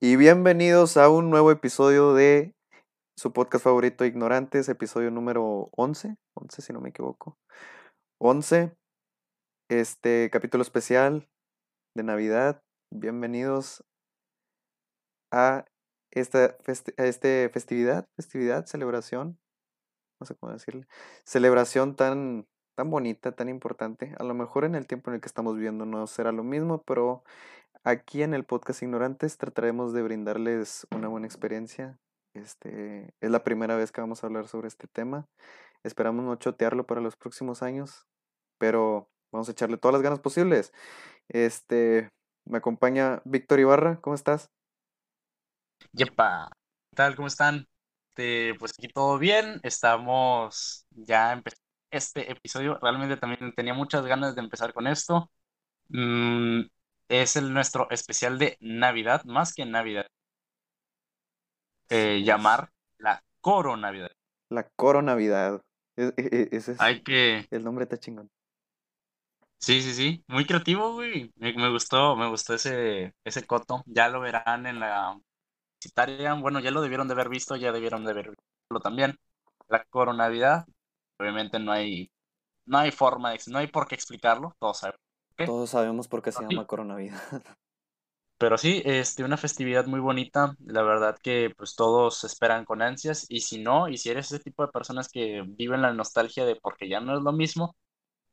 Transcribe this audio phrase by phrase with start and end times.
[0.00, 2.54] Y bienvenidos a un nuevo episodio de
[3.18, 6.14] su podcast favorito, Ignorantes, episodio número 11.
[6.34, 7.36] 11, si no me equivoco.
[8.20, 8.76] 11.
[9.68, 11.28] Este capítulo especial
[11.96, 12.62] de Navidad.
[12.94, 13.82] Bienvenidos
[15.32, 15.64] a
[16.12, 16.56] esta
[16.96, 19.36] a este festividad, festividad, celebración.
[20.20, 20.86] No sé cómo decirle.
[21.24, 24.14] Celebración tan, tan bonita, tan importante.
[24.20, 26.84] A lo mejor en el tiempo en el que estamos viviendo no será lo mismo,
[26.86, 27.24] pero
[27.86, 32.00] Aquí en el podcast Ignorantes trataremos de brindarles una buena experiencia.
[32.34, 35.28] Este, es la primera vez que vamos a hablar sobre este tema.
[35.84, 38.04] Esperamos no chotearlo para los próximos años,
[38.58, 40.72] pero vamos a echarle todas las ganas posibles.
[41.28, 42.10] Este,
[42.44, 44.50] me acompaña Víctor Ibarra, ¿cómo estás?
[45.92, 46.50] Yepa,
[46.90, 47.14] ¿qué tal?
[47.14, 47.68] ¿Cómo están?
[48.08, 52.80] Este, pues aquí todo bien, estamos ya empezando este episodio.
[52.82, 55.30] Realmente también tenía muchas ganas de empezar con esto.
[55.88, 56.62] Mm,
[57.08, 60.06] es el nuestro especial de Navidad, más que Navidad.
[61.88, 64.10] Eh, llamar la Coro Navidad.
[64.50, 65.60] La Coro Navidad.
[65.96, 67.46] E, e, e, ese es Hay que.
[67.50, 68.28] el nombre está chingón.
[69.58, 70.24] Sí, sí, sí.
[70.28, 71.32] Muy creativo, güey.
[71.36, 73.82] Me, me gustó, me gustó ese, ese coto.
[73.86, 75.18] Ya lo verán en la
[75.82, 76.34] citaria.
[76.34, 79.16] Bueno, ya lo debieron de haber visto, ya debieron de haber visto también.
[79.68, 80.66] La Coro Navidad.
[81.18, 82.10] Obviamente no hay,
[82.66, 84.54] no hay forma de, no hay por qué explicarlo.
[84.58, 85.05] Todos sabemos
[85.44, 87.18] todos sabemos por qué se llama coronavirus.
[88.38, 93.24] Pero sí, este, una festividad muy bonita, la verdad que pues todos esperan con ansias
[93.30, 96.56] y si no, y si eres ese tipo de personas que viven la nostalgia de
[96.56, 97.76] porque ya no es lo mismo,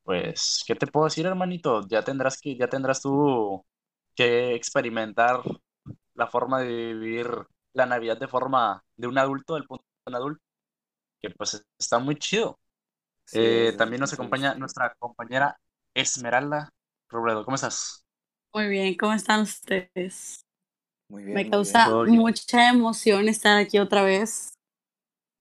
[0.04, 1.88] pues, ¿qué te puedo decir, hermanito?
[1.88, 3.66] Ya tendrás que, ya tendrás tú
[4.16, 5.42] que experimentar
[6.16, 7.28] la forma de vivir
[7.74, 10.44] la Navidad de forma de un adulto, del punto de un adulto,
[11.22, 12.60] que pues está muy chido.
[13.34, 15.58] Eh, también nos acompaña nuestra compañera
[15.94, 16.70] Esmeralda
[17.14, 18.06] Robledo, ¿cómo estás?
[18.54, 20.46] Muy bien, ¿cómo están ustedes?
[21.10, 21.42] Muy bien.
[21.42, 24.54] Me causa mucha emoción estar aquí otra vez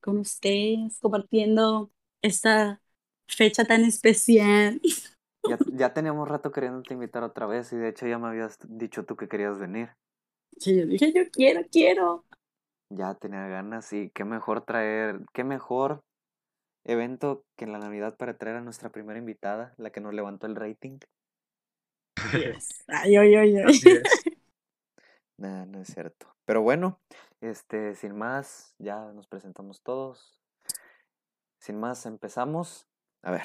[0.00, 2.82] con ustedes, compartiendo esta
[3.28, 4.81] fecha tan especial.
[5.44, 9.05] Ya, ya teníamos rato queriéndote invitar otra vez y de hecho ya me habías dicho
[9.05, 9.91] tú que querías venir.
[10.59, 12.25] Sí, yo dije, yo quiero, quiero.
[12.91, 16.05] Ya tenía ganas y qué mejor traer, qué mejor
[16.84, 20.47] evento que en la Navidad para traer a nuestra primera invitada, la que nos levantó
[20.47, 20.99] el rating.
[22.88, 23.81] Ay, ay, ay, ay.
[25.38, 26.33] Nah, no es cierto.
[26.44, 27.00] Pero bueno,
[27.41, 30.41] este, sin más, ya nos presentamos todos.
[31.59, 32.87] Sin más, empezamos.
[33.22, 33.43] A ver,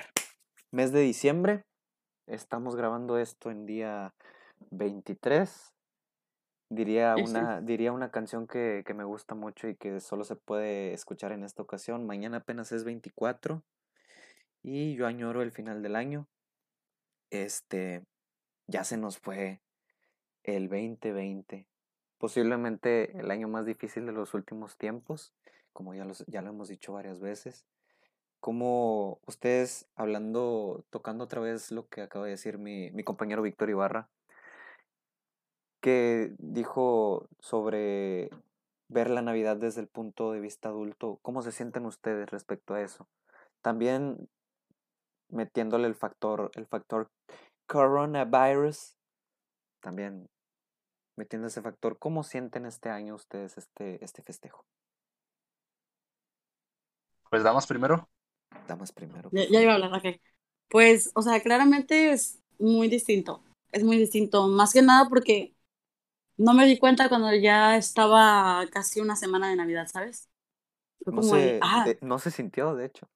[0.71, 1.66] mes de diciembre.
[2.27, 4.13] Estamos grabando esto en día
[4.71, 5.73] 23.
[6.69, 10.93] Diría una, diría una canción que, que me gusta mucho y que solo se puede
[10.93, 12.05] escuchar en esta ocasión.
[12.05, 13.63] Mañana apenas es 24
[14.61, 16.27] y yo añoro el final del año.
[17.31, 18.03] Este,
[18.67, 19.61] ya se nos fue
[20.44, 21.66] el 2020,
[22.17, 25.33] posiblemente el año más difícil de los últimos tiempos,
[25.73, 27.66] como ya, los, ya lo hemos dicho varias veces.
[28.39, 33.69] Como ustedes hablando, tocando otra vez lo que acaba de decir mi, mi compañero Víctor
[33.69, 34.09] Ibarra,
[35.81, 38.29] que dijo sobre
[38.89, 42.81] ver la Navidad desde el punto de vista adulto, ¿cómo se sienten ustedes respecto a
[42.81, 43.07] eso?
[43.61, 44.29] También
[45.29, 47.09] metiéndole el factor, el factor
[47.67, 48.95] coronavirus,
[49.81, 50.29] también
[51.17, 54.66] metiendo ese factor, ¿cómo sienten este año ustedes este, este festejo?
[57.29, 58.07] Pues damos primero.
[58.67, 59.29] Damos primero.
[59.31, 60.19] Ya, iba a hablar, ok.
[60.69, 63.44] Pues, o sea, claramente es muy distinto.
[63.72, 64.47] Es muy distinto.
[64.47, 65.53] Más que nada porque
[66.38, 70.29] no me di cuenta cuando ya estaba casi una semana de Navidad, ¿sabes?
[71.03, 73.07] Fue como no, se, ah, no se sintió, de hecho.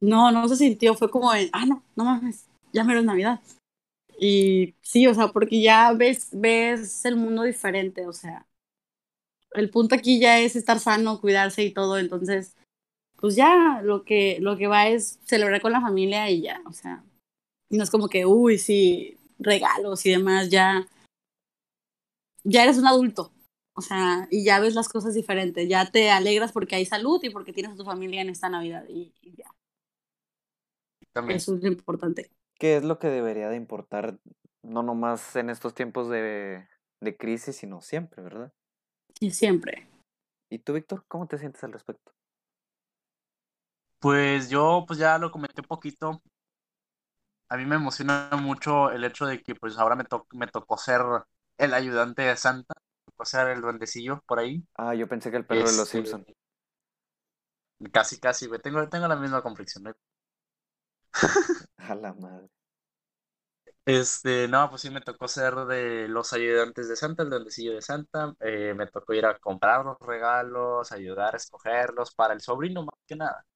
[0.00, 0.94] No, no se sintió.
[0.94, 3.40] Fue como de, ah, no, no mames, ya me es Navidad.
[4.20, 8.48] Y sí, o sea, porque ya ves, ves el mundo diferente, o sea,
[9.52, 12.56] el punto aquí ya es estar sano, cuidarse y todo, entonces,
[13.16, 16.72] pues ya lo que, lo que va es celebrar con la familia y ya, o
[16.72, 17.04] sea,
[17.70, 20.88] no es como que, uy, sí, regalos y demás, ya,
[22.42, 23.32] ya eres un adulto,
[23.74, 27.30] o sea, y ya ves las cosas diferentes, ya te alegras porque hay salud y
[27.30, 29.54] porque tienes a tu familia en esta Navidad y, ya.
[31.12, 31.36] También.
[31.36, 32.32] Eso es lo importante.
[32.58, 34.18] ¿Qué es lo que debería de importar,
[34.62, 36.68] no nomás en estos tiempos de,
[37.00, 38.52] de crisis, sino siempre, ¿verdad?
[39.18, 39.88] Sí, siempre.
[40.50, 42.12] ¿Y tú, Víctor, cómo te sientes al respecto?
[44.00, 46.22] Pues yo, pues ya lo comenté un poquito.
[47.48, 51.00] A mí me emociona mucho el hecho de que pues ahora me, me tocó ser
[51.56, 54.64] el ayudante de Santa, me tocó ser el duendecillo por ahí.
[54.76, 56.26] Ah, yo pensé que el perro de los este, Simpsons.
[57.92, 59.84] Casi, casi, Tengo, tengo la misma complexión.
[59.84, 59.94] ¿no?
[61.78, 62.48] A la madre.
[63.84, 67.80] Este, no, pues sí me tocó ser de los ayudantes de Santa, el duendecillo de
[67.82, 68.34] Santa.
[68.40, 72.94] Eh, me tocó ir a comprar los regalos, ayudar a escogerlos para el sobrino más
[73.06, 73.46] que nada.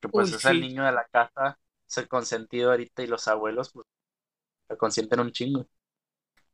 [0.00, 1.58] Que pues Uy, es el niño de la casa,
[1.88, 3.86] es el consentido ahorita y los abuelos pues
[4.68, 5.66] lo consienten un chingo.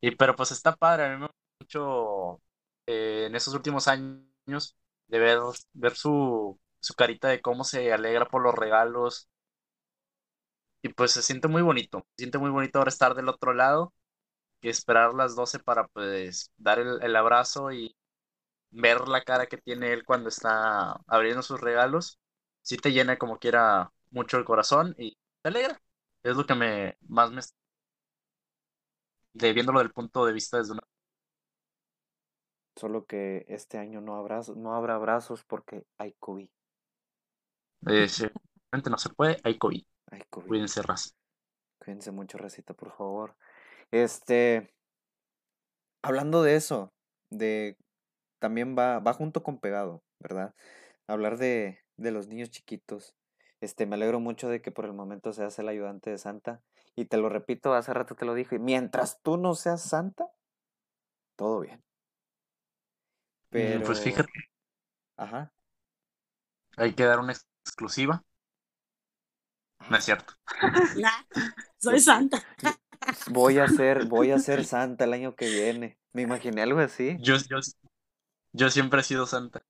[0.00, 2.42] Y pero pues está padre, a mí me gusta mucho
[2.86, 4.76] eh, en esos últimos años
[5.08, 5.38] de ver,
[5.72, 9.28] ver su, su carita de cómo se alegra por los regalos.
[10.84, 13.94] Y pues se siente muy bonito, se siente muy bonito ahora estar del otro lado
[14.60, 17.96] que esperar las 12 para pues dar el, el abrazo y
[18.70, 22.18] ver la cara que tiene él cuando está abriendo sus regalos.
[22.62, 25.80] Sí te llena como quiera mucho el corazón y te alegra.
[26.24, 27.42] Es lo que me más me
[29.32, 30.82] de viéndolo del punto de vista desde una
[32.76, 36.48] Solo que este año no habrá, no habrá abrazos porque hay COVID.
[37.86, 38.26] eh, sí,
[38.90, 39.82] no se puede, hay COVID.
[40.10, 40.48] Hay COVID.
[40.48, 41.10] Cuídense, raza.
[41.78, 43.36] Cuídense mucho, Recita, por favor.
[43.90, 44.74] Este,
[46.02, 46.92] hablando de eso,
[47.30, 47.76] de
[48.40, 50.54] también va, va junto con pegado, ¿verdad?
[51.08, 53.14] Hablar de, de los niños chiquitos.
[53.60, 56.62] Este, me alegro mucho de que por el momento seas el ayudante de Santa.
[56.96, 60.28] Y te lo repito, hace rato te lo dije, mientras tú no seas Santa,
[61.36, 61.82] todo bien.
[63.50, 64.30] Pero, Pues fíjate,
[65.16, 65.52] ajá,
[66.76, 67.32] hay que dar una
[67.64, 68.22] exclusiva.
[69.88, 70.34] No es cierto.
[70.96, 71.24] Nah,
[71.78, 72.42] soy santa.
[73.26, 75.98] voy a ser, voy a ser Santa el año que viene.
[76.12, 77.16] Me imaginé algo así.
[77.20, 77.58] Yo, yo,
[78.52, 79.62] yo siempre he sido santa.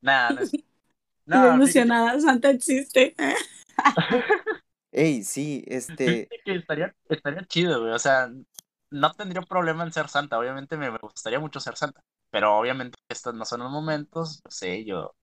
[0.00, 0.52] Nada, no es.
[1.30, 3.14] Estoy No, fíjate, emocionada, Santa existe.
[4.90, 7.92] Ey, sí, este, que estaría, estaría chido, güey.
[7.92, 8.30] O sea,
[8.90, 10.38] no tendría problema en ser santa.
[10.38, 12.02] Obviamente me, me gustaría mucho ser santa.
[12.30, 14.40] Pero obviamente estos no son los momentos.
[14.44, 15.14] No sé, yo,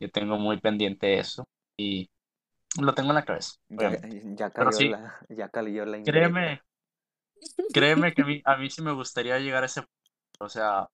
[0.00, 1.46] yo tengo muy pendiente eso.
[1.76, 2.10] Y
[2.80, 3.52] lo tengo en la cabeza.
[3.68, 3.98] ya,
[4.36, 6.62] ya cayó sí, la, ya cayó la créeme,
[7.72, 9.92] créeme que a mí, a mí sí me gustaría llegar a ese punto.
[10.40, 10.88] O sea,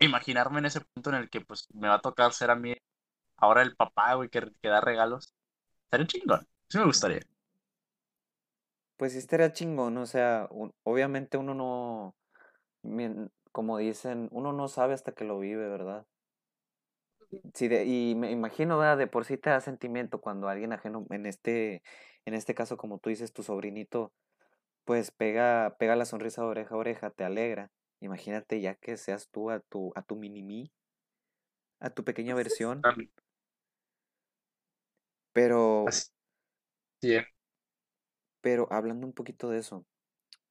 [0.00, 2.76] imaginarme en ese punto en el que pues me va a tocar ser a mí
[3.36, 5.34] ahora el papá, güey, que, que da regalos.
[5.86, 6.48] Estaría chingón.
[6.70, 7.22] Sí me gustaría.
[8.98, 12.14] Pues sí estaría chingón, o sea, un- obviamente uno no,
[13.52, 16.06] como dicen, uno no sabe hasta que lo vive, ¿verdad?
[17.54, 18.96] Sí, de, y me imagino, ¿verdad?
[18.96, 21.82] De por sí te da sentimiento cuando alguien ajeno, en este,
[22.24, 24.12] en este caso, como tú dices, tu sobrinito,
[24.84, 27.70] pues pega, pega la sonrisa de oreja a oreja, te alegra.
[28.00, 30.72] Imagínate ya que seas tú a tu, a tu mini-mí,
[31.80, 32.80] a tu pequeña versión,
[35.34, 36.12] pero, es.
[38.40, 39.84] pero hablando un poquito de eso,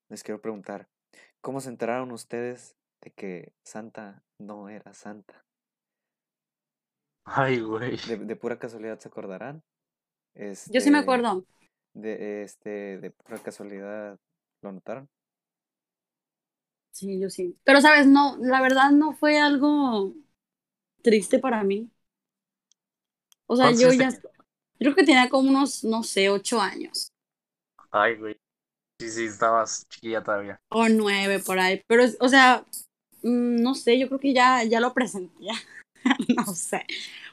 [0.10, 0.88] les quiero preguntar,
[1.42, 5.47] ¿cómo se enteraron ustedes de que Santa no era Santa?
[7.28, 7.98] Ay, güey.
[8.08, 9.64] De, de pura casualidad se acordarán.
[10.66, 11.46] Yo sí me Este, acuerdo.
[11.94, 14.20] de este, de pura casualidad
[14.62, 15.10] lo notaron.
[16.92, 17.58] Sí, yo sí.
[17.64, 18.08] Pero, ¿sabes?
[18.08, 20.14] No, la verdad no fue algo
[21.04, 21.92] triste para mí.
[23.48, 24.20] O sea, ¿Cuántos yo ya, yo
[24.80, 27.12] creo que tenía como unos, no sé, ocho años
[27.92, 28.38] Ay, güey.
[29.00, 30.62] Sí, sí, estabas chiquilla todavía.
[30.70, 31.84] o nueve por ahí.
[31.88, 32.66] Pero, o sea,
[33.24, 35.54] mm, no sé, yo creo que ya, ya lo presentía.
[36.38, 36.86] No sé.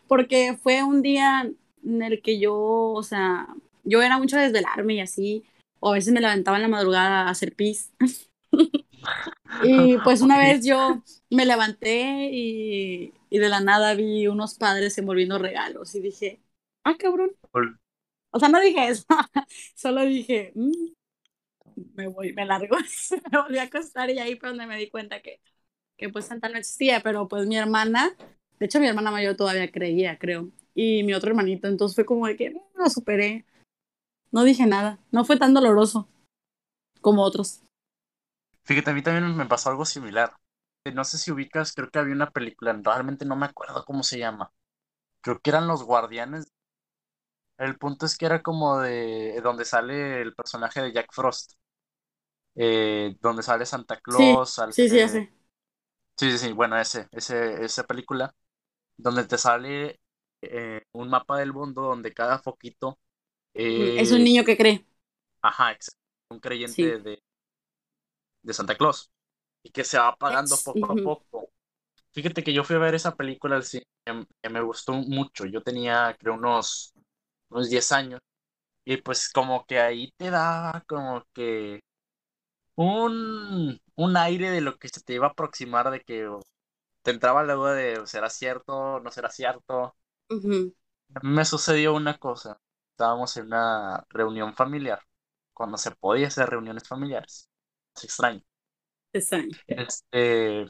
[0.09, 1.51] Porque fue un día
[1.85, 3.49] en el que yo, o sea,
[3.85, 5.45] yo era mucho de desvelarme y así.
[5.81, 7.93] O a veces me levantaba en la madrugada a hacer pis.
[9.59, 14.99] Y pues una vez yo me levanté y, y de la nada vi unos padres
[14.99, 16.41] envolviendo regalos y dije,
[16.85, 17.31] ah, cabrón.
[18.33, 19.05] O sea, no dije eso,
[19.77, 20.73] solo dije, "Mm,
[21.95, 22.77] me voy, me largo.
[23.33, 25.41] me volví a acostar y ahí fue donde me di cuenta que,
[25.97, 28.17] que pues Santa no existía, pero pues mi hermana,
[28.65, 32.27] de hecho mi hermana mayor todavía creía, creo, y mi otro hermanito, entonces fue como
[32.27, 33.45] de que "Mm, lo superé.
[34.33, 36.09] No dije nada, no fue tan doloroso
[37.03, 37.63] como otros.
[38.65, 40.35] Fíjate, a mí también me pasó algo similar.
[40.85, 44.03] Eh, No sé si ubicas, creo que había una película, realmente no me acuerdo cómo
[44.03, 44.53] se llama.
[45.23, 46.47] Creo que eran Los Guardianes.
[47.59, 51.55] El punto es que era como de donde sale el personaje de Jack Frost.
[52.57, 55.31] Eh, donde sale Santa Sí, Claus, sí, sí, ya sé.
[56.17, 58.33] Sí, sí, sí, bueno, ese, ese, esa película,
[58.97, 60.01] donde te sale
[60.43, 62.99] eh, un mapa del mundo donde cada foquito
[63.77, 64.85] Mm, Es un niño que cree.
[65.43, 67.01] ajá, exacto, un creyente Sí.
[67.01, 67.23] de,
[68.43, 69.11] de Santa Claus
[69.63, 71.51] y que se va apagando poco a poco.
[72.13, 75.47] Fíjate que yo fui a ver esa película al cine, que que me gustó mucho.
[75.47, 76.95] Yo tenía, creo, unos,
[77.51, 78.21] unos 10 años
[78.85, 81.81] y pues como que ahí te da como que
[82.77, 86.29] un, un aire de lo que se te iba a aproximar de que
[87.05, 89.97] te entraba la duda de será cierto, no será cierto.
[91.15, 92.61] A mí me sucedió una cosa.
[92.93, 95.01] Estábamos en una reunión familiar,
[95.53, 97.49] cuando se podía hacer reuniones familiares.
[98.03, 98.43] extraño.
[99.13, 99.57] Extraño.
[99.67, 100.67] Este,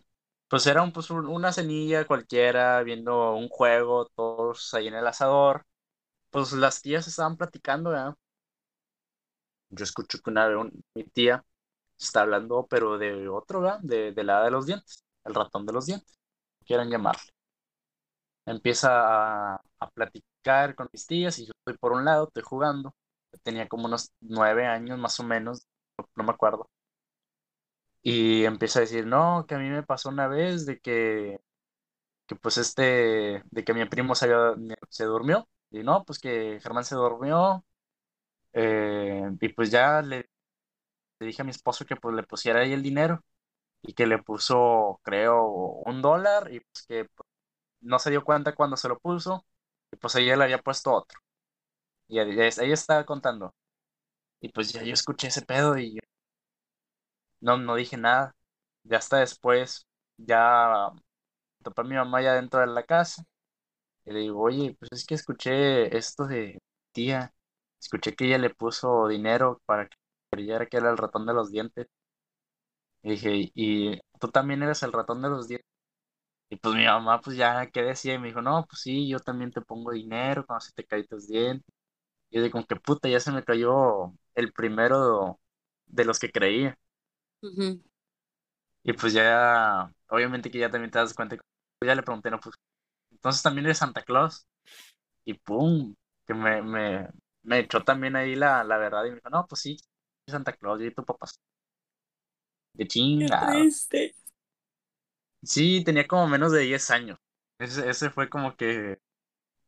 [0.49, 5.07] pues era un, pues, un- una cenilla cualquiera, viendo un juego, todos ahí en el
[5.07, 5.67] asador.
[6.31, 8.17] Pues las tías estaban platicando, ¿verdad?
[9.71, 11.45] Yo escucho que una un- mi tía
[11.99, 13.81] está hablando, pero de otro, ¿verdad?
[13.83, 16.19] De, de la de los dientes, el ratón de los dientes,
[16.65, 17.23] quieran llamarle.
[18.47, 22.95] Empieza a, a platicar con mis tías y yo estoy por un lado, estoy jugando.
[23.43, 25.67] Tenía como unos nueve años más o menos,
[25.99, 26.69] no, no me acuerdo.
[28.03, 31.39] Y empieza a decir, no, que a mí me pasó una vez de que,
[32.27, 34.55] que pues este, de que mi primo se, había-
[34.91, 35.49] se durmió.
[35.71, 37.65] Y no, pues que Germán se durmió.
[38.55, 40.29] eh, y pues ya le,
[41.21, 43.23] le dije a mi esposo que pues le pusiera ahí el dinero.
[43.85, 45.45] Y que le puso, creo,
[45.87, 46.53] un dólar.
[46.53, 47.09] Y pues que
[47.83, 49.47] no se dio cuenta cuando se lo puso.
[49.93, 51.21] Y pues ella le había puesto otro.
[52.09, 53.55] Y ella, estaba contando.
[54.41, 56.01] Y pues ya yo escuché ese pedo y yo
[57.41, 58.35] no, no dije nada.
[58.85, 59.87] Ya hasta después,
[60.17, 60.91] ya
[61.63, 63.25] topé a mi mamá ya dentro de la casa.
[64.07, 66.61] Y le digo, oye, pues es que escuché esto de
[66.93, 67.35] tía.
[67.81, 69.97] Escuché que ella le puso dinero para que
[70.31, 71.89] creyera que era el ratón de los dientes.
[73.05, 75.69] Y dije, ¿y tú también eres el ratón de los dientes?
[76.51, 78.15] Y pues mi mamá, pues ya, ¿qué decía?
[78.15, 81.07] Y me dijo, no, pues sí, yo también te pongo dinero cuando se te caen
[81.09, 81.67] tus dientes.
[82.31, 85.41] Y yo digo, como que puta, ya se me cayó el primero
[85.87, 86.79] de los que creía.
[88.83, 91.37] Y pues ya, obviamente que ya también te das cuenta.
[91.79, 92.55] Pues ya le pregunté, no, pues,
[93.11, 94.47] entonces también eres Santa Claus.
[95.25, 95.95] Y pum,
[96.27, 97.09] que me, me,
[97.43, 99.05] me echó también ahí la, la verdad.
[99.07, 99.77] Y me dijo, no, pues sí,
[100.29, 101.27] Santa Claus, yo y tu papá.
[102.75, 104.15] De triste.
[105.43, 107.19] Sí, tenía como menos de 10 años.
[107.59, 108.99] Ese, ese fue como que.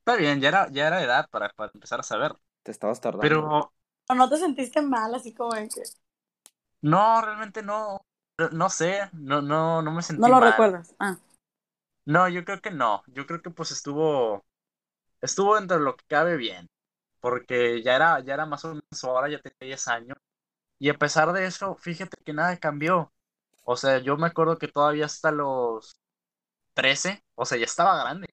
[0.01, 2.35] Está bien, ya era, ya era edad para, para empezar a saber.
[2.65, 3.23] Te estabas tardando.
[3.29, 3.73] Pero
[4.09, 5.83] ¿O no te sentiste mal así como de que
[6.83, 8.01] no, realmente no.
[8.39, 10.51] No, no sé, no, no, no me sentí no lo mal.
[10.51, 10.95] recuerdas?
[10.99, 11.17] Ah,
[12.05, 13.03] No, yo creo que no.
[13.09, 14.45] Yo creo que pues estuvo.
[15.23, 16.69] Estuvo dentro de lo que cabe bien.
[17.21, 20.19] Porque ya era, ya era más o menos hora, ya tenía 10 años.
[20.79, 23.13] Y a pesar de eso, fíjate que nada cambió.
[23.65, 25.99] O sea, yo me acuerdo que todavía hasta los
[26.75, 28.29] 13, o sea, ya estaba grande.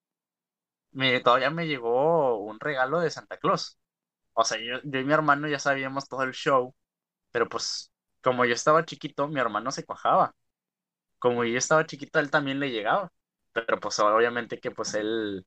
[0.92, 3.78] Me, todavía me llegó un regalo de Santa Claus.
[4.34, 6.76] O sea, yo, yo y mi hermano ya sabíamos todo el show,
[7.32, 7.92] pero pues
[8.24, 10.36] como yo estaba chiquito, mi hermano se cuajaba.
[11.20, 13.12] Como yo estaba chiquito, él también le llegaba.
[13.54, 15.46] Pero pues obviamente que pues él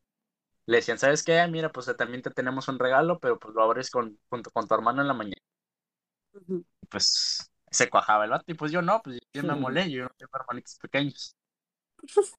[0.66, 1.46] le decían, ¿sabes qué?
[1.48, 4.74] Mira, pues también te tenemos un regalo, pero pues lo abres con, junto con tu
[4.74, 5.42] hermano en la mañana.
[6.88, 8.44] Pues se cuajaba el vato.
[8.46, 11.36] Y pues yo no, pues yo me molé, yo no tengo hermanitos pequeños.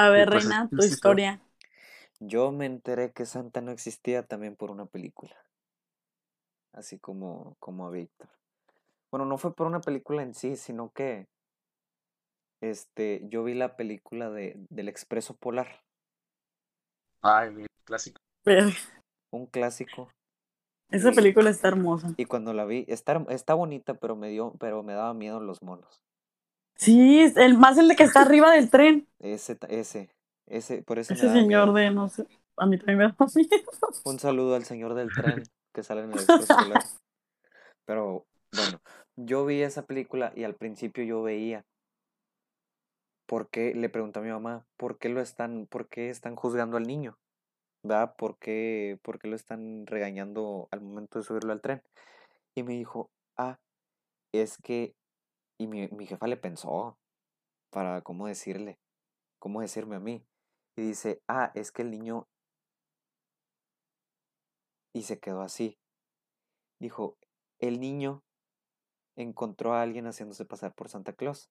[0.00, 1.40] A ver, pues, Reina, tu sí, sí, historia.
[2.20, 5.36] Yo me enteré que Santa no existía también por una película.
[6.72, 8.28] Así como, como a Víctor.
[9.10, 11.26] Bueno, no fue por una película en sí, sino que
[12.60, 15.82] este, yo vi la película de, del Expreso Polar,
[17.22, 18.20] Ay, mi clásico.
[19.30, 20.10] Un clásico.
[20.90, 22.14] Esa película está hermosa.
[22.16, 25.62] Y cuando la vi, está, está bonita, pero me dio, pero me daba miedo los
[25.62, 26.02] monos.
[26.76, 29.06] Sí, el más el de que está arriba del tren.
[29.18, 30.10] Ese, ese,
[30.46, 31.72] ese, por eso Ese señor miedo.
[31.72, 32.26] de, no sé,
[32.56, 33.64] a mí también me da miedo.
[34.04, 35.42] Un saludo al señor del tren
[35.74, 36.84] que sale en el Expreso Polar.
[37.84, 38.80] Pero bueno,
[39.16, 41.64] yo vi esa película y al principio yo veía
[43.26, 46.76] por qué, le pregunté a mi mamá, ¿por qué lo están, por qué están juzgando
[46.76, 47.18] al niño?
[47.82, 48.16] ¿Verdad?
[48.16, 51.82] ¿Por qué, por qué lo están regañando al momento de subirlo al tren?
[52.54, 53.60] Y me dijo, ah,
[54.32, 54.94] es que,
[55.58, 56.98] y mi, mi jefa le pensó
[57.70, 58.78] para cómo decirle,
[59.38, 60.24] cómo decirme a mí.
[60.76, 62.28] Y dice, ah, es que el niño
[64.92, 65.78] y se quedó así.
[66.80, 67.16] Dijo,
[67.60, 68.24] el niño
[69.16, 71.50] encontró a alguien haciéndose pasar por Santa Claus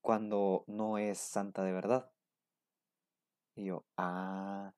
[0.00, 2.10] cuando no es Santa de verdad.
[3.58, 4.72] Y yo, ah,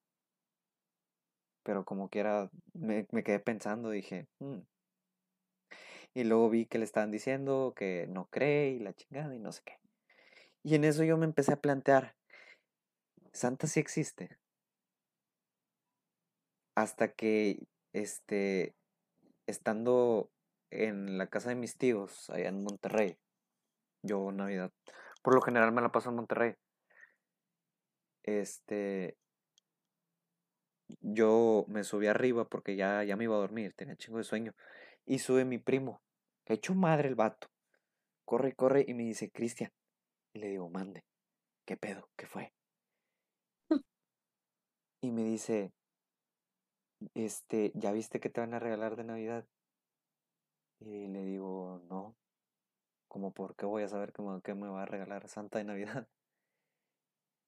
[1.63, 4.61] pero como quiera, me, me quedé pensando, dije, "Mm".
[6.15, 9.53] Y luego vi que le estaban diciendo que no cree y la chingada y no
[9.53, 9.75] sé qué.
[10.63, 12.17] Y en eso yo me empecé a plantear,
[13.33, 14.39] Santa sí existe.
[16.75, 18.75] Hasta que, este,
[19.47, 20.31] estando
[20.71, 23.19] en la casa de mis tíos, allá en Monterrey,
[24.03, 24.73] yo Navidad,
[25.23, 26.55] por lo general me la paso en Monterrey.
[28.23, 29.17] Este,
[31.01, 34.55] yo me subí arriba porque ya, ya me iba a dormir, tenía chingo de sueño.
[35.07, 36.03] Y sube mi primo,
[36.45, 37.49] que hecho madre el vato.
[38.25, 39.73] Corre, corre y me dice, Cristian.
[40.33, 41.05] Y le digo, mande,
[41.67, 42.09] ¿qué pedo?
[42.17, 42.53] ¿Qué fue?
[45.03, 45.73] Y me dice,
[47.15, 49.47] este, ¿ya viste que te van a regalar de Navidad?
[50.81, 52.17] Y le digo, no.
[53.09, 55.65] Como, ¿por qué voy a saber qué me, qué me va a regalar Santa de
[55.65, 56.07] Navidad?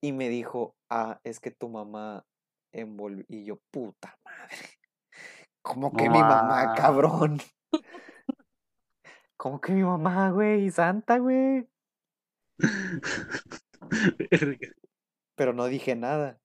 [0.03, 2.27] Y me dijo, ah, es que tu mamá
[2.73, 3.25] envolvió.
[3.29, 4.57] Y yo, puta madre.
[5.63, 7.39] ¿Cómo que mi mamá, cabrón?
[9.37, 10.69] ¿Cómo que mi mamá, güey?
[10.73, 11.69] Santa, güey.
[15.37, 16.41] Pero no dije nada.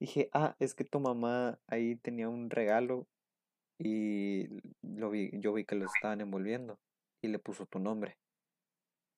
[0.00, 3.06] Dije, ah, es que tu mamá ahí tenía un regalo
[3.78, 4.48] y
[4.82, 6.80] lo vi, yo vi que lo estaban envolviendo
[7.22, 8.18] y le puso tu nombre.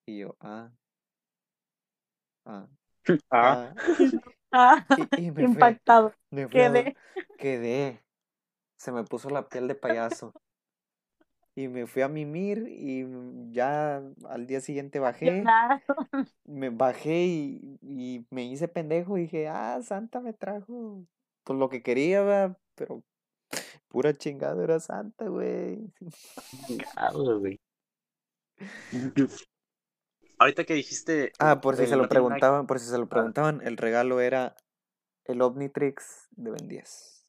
[0.06, 0.70] Y yo, ah,
[2.44, 2.68] ah,
[3.30, 3.74] Ah, ah.
[4.56, 6.14] Ah, Y, y me fui, impactado.
[6.30, 6.96] me Quedé.
[7.36, 8.04] quedé.
[8.78, 10.34] Se me puso la piel de payaso.
[11.56, 13.04] Y me fui a mimir y
[13.52, 15.26] ya al día siguiente bajé.
[15.44, 15.82] Llorar.
[16.44, 21.06] me bajé y, y me hice pendejo y dije, ah, Santa me trajo
[21.44, 22.58] pues lo que quería, ¿verdad?
[22.74, 23.02] pero
[23.88, 25.92] pura chingada era Santa, güey.
[27.38, 27.60] güey.
[30.38, 31.32] Ahorita que dijiste.
[31.38, 34.56] Ah, por si se lo no preguntaban, por si se lo preguntaban, el regalo era
[35.24, 37.26] el Omnitrix de Ben 10.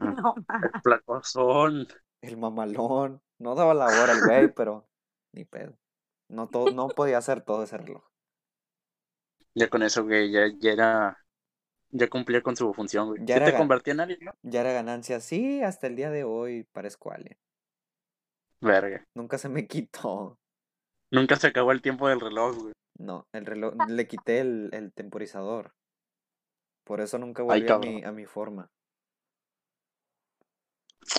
[0.00, 0.60] No, ma.
[0.62, 1.88] El placozón.
[2.20, 3.22] El mamalón.
[3.38, 4.88] No daba la hora el güey, pero
[5.32, 5.78] ni pedo.
[6.28, 8.04] No, todo, no podía hacer todo ese reloj.
[9.54, 11.18] Ya con eso, güey, ya, ya era.
[11.90, 13.20] Ya cumplía con su función, güey.
[13.24, 14.32] Ya ¿Sí era te convertía en alguien, no?
[14.42, 17.38] Ya era ganancia, sí, hasta el día de hoy parezco alien.
[18.60, 19.06] Verga.
[19.14, 20.38] Nunca se me quitó.
[21.10, 22.72] Nunca se acabó el tiempo del reloj, güey.
[22.98, 25.72] No, el reloj, le quité el, el temporizador.
[26.84, 28.68] Por eso nunca Ay, volví a mi, a mi forma.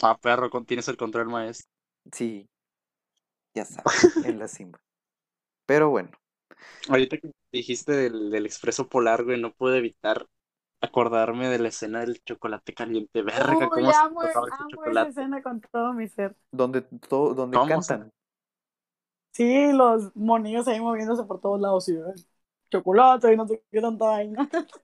[0.01, 1.67] Ah, perro, con- tienes el control maestro.
[2.11, 2.47] Sí,
[3.53, 3.83] ya sabes,
[4.25, 4.79] en la cima.
[5.65, 6.11] Pero bueno,
[6.89, 10.25] Ahorita que dijiste del, del expreso polar, güey, no pude evitar
[10.81, 13.21] acordarme de la escena del chocolate caliente.
[13.23, 16.35] Verga, Uy, cómo se amo, esa escena con todo mi ser.
[16.51, 18.11] donde, to- donde ¿Cómo se- cantan.
[19.37, 21.85] Sí, los monillos ahí moviéndose por todos lados.
[21.85, 21.99] Sí, ¿eh?
[22.71, 24.49] chocolate y no sé qué tanta vaina.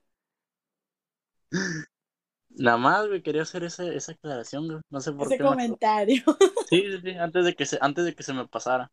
[2.50, 4.80] Nada más, güey, quería hacer esa, esa aclaración, güey.
[4.90, 5.44] No sé por Ese qué.
[5.44, 5.68] me acordé.
[5.68, 6.22] comentario.
[6.70, 8.92] Sí, sí, sí, antes de que se, antes de que se me pasara.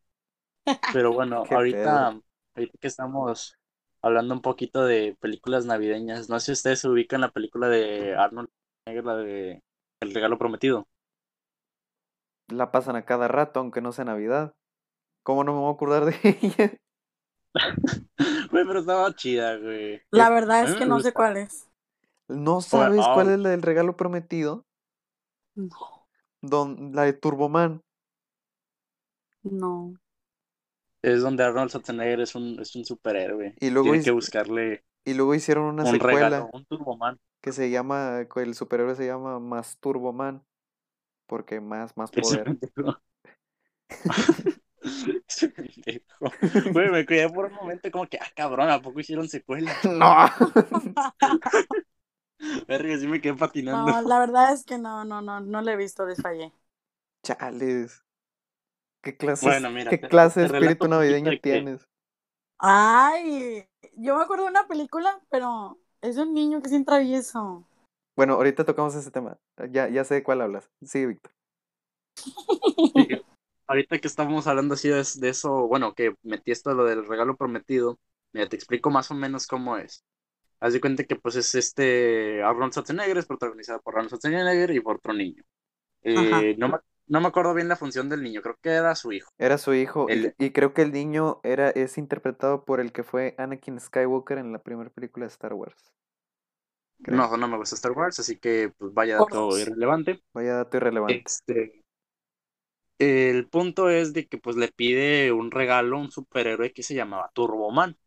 [0.90, 2.08] Pero bueno, ahorita,
[2.56, 3.56] ahorita que estamos
[4.02, 8.14] hablando un poquito de películas navideñas, no sé si ustedes se ubican la película de
[8.16, 8.48] Arnold
[8.86, 9.62] Schwarzenegger, la de
[10.00, 10.88] El regalo prometido.
[12.46, 14.54] La pasan a cada rato, aunque no sea Navidad.
[15.22, 16.76] ¿Cómo no me voy a acordar de ella?
[18.50, 20.00] Güey, pero estaba chida, güey.
[20.10, 21.68] La verdad es que no sé cuál es.
[22.28, 24.64] ¿No sabes cuál es la del regalo prometido?
[25.54, 25.68] No.
[26.40, 27.82] Don, la de Turboman.
[29.42, 29.94] No.
[31.02, 33.54] Es donde Arnold Schwarzenegger es un, es un superhéroe.
[33.60, 37.18] Y luego que buscarle Y luego hicieron una un secuela regalo, un Turboman.
[37.40, 40.44] que se llama, el superhéroe se llama Más Turboman.
[41.26, 42.56] Porque más, más poder.
[46.72, 49.72] Güey, me quedé por un momento como que, ah, cabrón, ¿a poco hicieron secuela?
[49.84, 50.26] ¡No!
[52.68, 53.92] Verga, sí me quedé patinando.
[53.92, 56.52] No, la verdad es que no, no, no, no le he visto, desfallé.
[57.24, 58.04] Chales.
[59.02, 61.88] ¿Qué clase, Bueno, mira, ¿qué te- clase de espíritu navideño que- tienes?
[62.58, 67.64] Ay, yo me acuerdo de una película, pero es un niño que es bien travieso.
[68.16, 69.38] Bueno, ahorita tocamos ese tema.
[69.70, 70.70] Ya, ya sé de cuál hablas.
[70.82, 71.32] Sí, Víctor.
[73.72, 77.36] Ahorita que estamos hablando así de, de eso, bueno, que metí esto lo del regalo
[77.36, 77.98] prometido,
[78.32, 80.04] mira, te explico más o menos cómo es.
[80.60, 84.80] Haz de cuenta que pues es este Arnold Schwarzenegger, es protagonizado por Arnold Schwarzenegger y
[84.80, 85.44] por otro niño.
[86.02, 89.12] Eh, no, me, no me acuerdo bien la función del niño, creo que era su
[89.12, 89.30] hijo.
[89.38, 90.08] Era su hijo.
[90.10, 93.80] y- El- Y, creo que el niño era, es interpretado por el que fue Anakin
[93.80, 95.92] Skywalker en la primera película de Star Wars.
[97.02, 97.18] Creo.
[97.18, 100.22] No, no me gusta Star Wars, así que pues vaya dato irrelevante.
[100.32, 101.24] Vaya dato irrelevante.
[101.24, 101.81] Este,
[103.02, 106.94] el punto es de que pues le pide un regalo a un superhéroe que se
[106.94, 107.98] llamaba Turboman.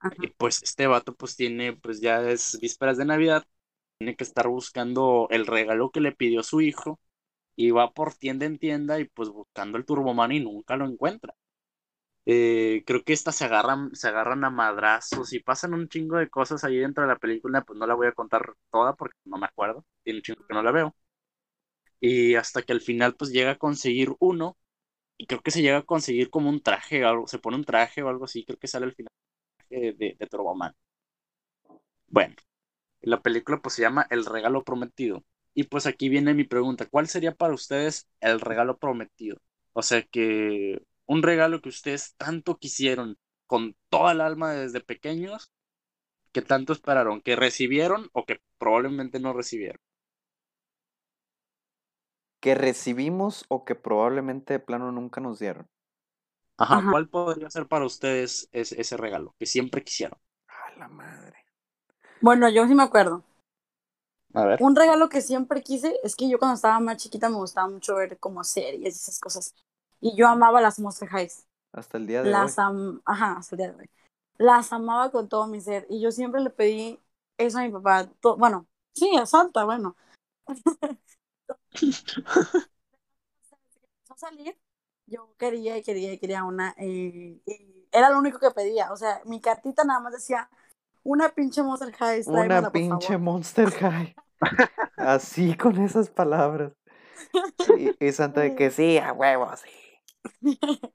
[0.00, 0.14] Ajá.
[0.20, 3.44] Y pues este vato pues tiene, pues ya es vísperas de Navidad,
[3.98, 7.00] tiene que estar buscando el regalo que le pidió su hijo
[7.56, 11.34] y va por tienda en tienda y pues buscando el Turboman y nunca lo encuentra.
[12.26, 16.30] Eh, creo que estas se agarran, se agarran a madrazos y pasan un chingo de
[16.30, 19.36] cosas ahí dentro de la película, pues no la voy a contar toda porque no
[19.38, 20.94] me acuerdo, tiene un chingo que no la veo.
[22.04, 24.56] Y hasta que al final pues llega a conseguir uno
[25.18, 28.02] y creo que se llega a conseguir como un traje, algo, se pone un traje
[28.02, 29.10] o algo así, creo que sale al final
[29.70, 30.16] de, de.
[32.08, 32.34] Bueno,
[33.02, 35.24] la película pues se llama El regalo prometido.
[35.54, 39.38] Y pues aquí viene mi pregunta, ¿cuál sería para ustedes el regalo prometido?
[39.74, 45.50] O sea que un regalo que ustedes tanto quisieron con toda el alma desde pequeños,
[46.32, 49.80] que tanto esperaron, que recibieron o que probablemente no recibieron.
[52.44, 55.66] Que recibimos o que probablemente de plano nunca nos dieron.
[56.58, 56.90] Ajá, Ajá.
[56.90, 60.18] ¿cuál podría ser para ustedes ese, ese regalo que siempre quisieron?
[60.48, 61.38] A la madre.
[62.20, 63.22] Bueno, yo sí me acuerdo.
[64.34, 64.60] A ver.
[64.60, 67.96] Un regalo que siempre quise es que yo cuando estaba más chiquita me gustaba mucho
[67.96, 69.54] ver como series y esas cosas.
[70.00, 71.46] Y yo amaba las Monster Highs.
[71.72, 72.58] Hasta el día de Las hoy.
[72.58, 73.90] am ajá, hasta el día de hoy.
[74.38, 75.86] Las amaba con todo mi ser.
[75.90, 77.00] Y yo siempre le pedí
[77.38, 78.08] eso a mi papá.
[78.20, 79.96] To- bueno, sí, a Santa, bueno.
[84.08, 84.56] A salir,
[85.06, 86.74] yo quería y quería y quería una.
[86.78, 88.92] Y, y era lo único que pedía.
[88.92, 90.48] O sea, mi cartita nada más decía
[91.02, 92.24] una pinche Monster High.
[92.26, 94.16] Una pinche Monster High.
[94.96, 96.72] Así con esas palabras.
[97.78, 99.70] Y, y Santa de que sí, a huevo, sí.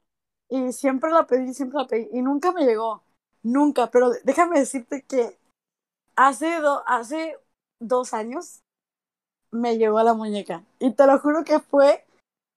[0.52, 2.08] Y siempre la pedí, siempre la pedí.
[2.12, 3.04] Y nunca me llegó.
[3.42, 3.88] Nunca.
[3.90, 5.38] Pero déjame decirte que
[6.16, 7.36] hace, do- hace
[7.80, 8.62] dos años
[9.50, 10.64] me llegó la muñeca.
[10.78, 12.04] Y te lo juro que fue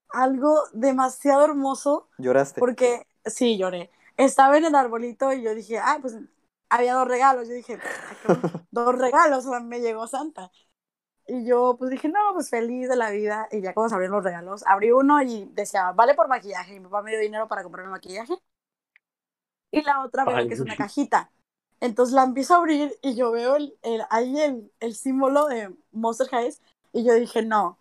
[0.10, 2.08] algo demasiado hermoso.
[2.18, 2.60] ¿Lloraste?
[2.60, 3.92] Porque sí, lloré.
[4.18, 6.18] Estaba en el arbolito y yo dije, ah, pues
[6.70, 7.48] había dos regalos.
[7.48, 7.74] Yo dije,
[8.10, 10.52] "Ay, qué bueno, dos regalos, o sea, me llegó Santa.
[11.28, 13.48] Y yo pues dije, no, pues feliz de la vida.
[13.52, 16.76] Y ya cuando se abrieron los regalos, abrí uno y decía, vale por maquillaje.
[16.76, 18.36] Y mi papá me dio dinero para comprarme maquillaje.
[19.72, 21.32] Y la otra veo Ay, que es una cajita.
[21.80, 25.74] Entonces la empiezo a abrir y yo veo el, el- ahí el, el símbolo de
[25.92, 26.62] Monster Highs.
[26.94, 27.78] Y yo dije, no.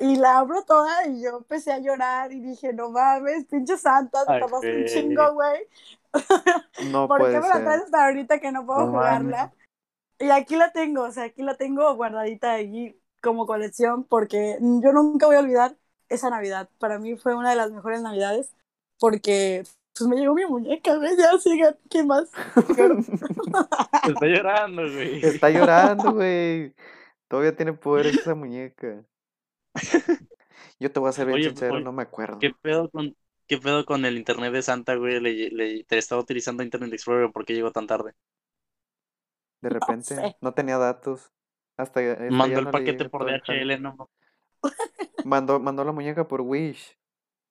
[0.00, 4.24] Y la abro toda y yo empecé a llorar y dije, no mames, pinche santa,
[4.26, 4.86] te Ay, tardaste un güey.
[4.86, 5.66] chingo, güey.
[6.92, 9.52] No ¿Por qué puede me la traes hasta ahorita que no puedo No jugarla?
[10.20, 14.92] Y aquí la tengo, o sea, aquí la tengo guardadita allí como colección porque yo
[14.92, 15.76] nunca voy a olvidar
[16.08, 16.68] esa Navidad.
[16.78, 18.52] Para mí fue una de las mejores Navidades
[18.98, 19.64] porque
[19.96, 22.30] pues me llegó mi muñeca, güey, ya sigan, ¿qué más?
[24.08, 25.24] Está llorando, güey.
[25.24, 26.74] Está llorando, güey.
[27.28, 29.04] Todavía tiene poderes esa muñeca.
[30.80, 32.40] Yo te voy a ser bien Oye, sincero, oye, no me acuerdo.
[32.40, 35.20] ¿Qué pedo con, qué pedo con el internet de Santa, güey?
[35.20, 38.14] Le, le- te estaba utilizando Internet Explorer, ¿por qué llegó tan tarde?
[39.60, 40.36] De repente sé.
[40.40, 41.32] no tenía datos.
[41.76, 43.24] Hasta, hasta ya Mandó el no paquete por.
[43.26, 44.10] DHL, ¿no?
[45.22, 46.98] Mandó, mandó la muñeca por Wish.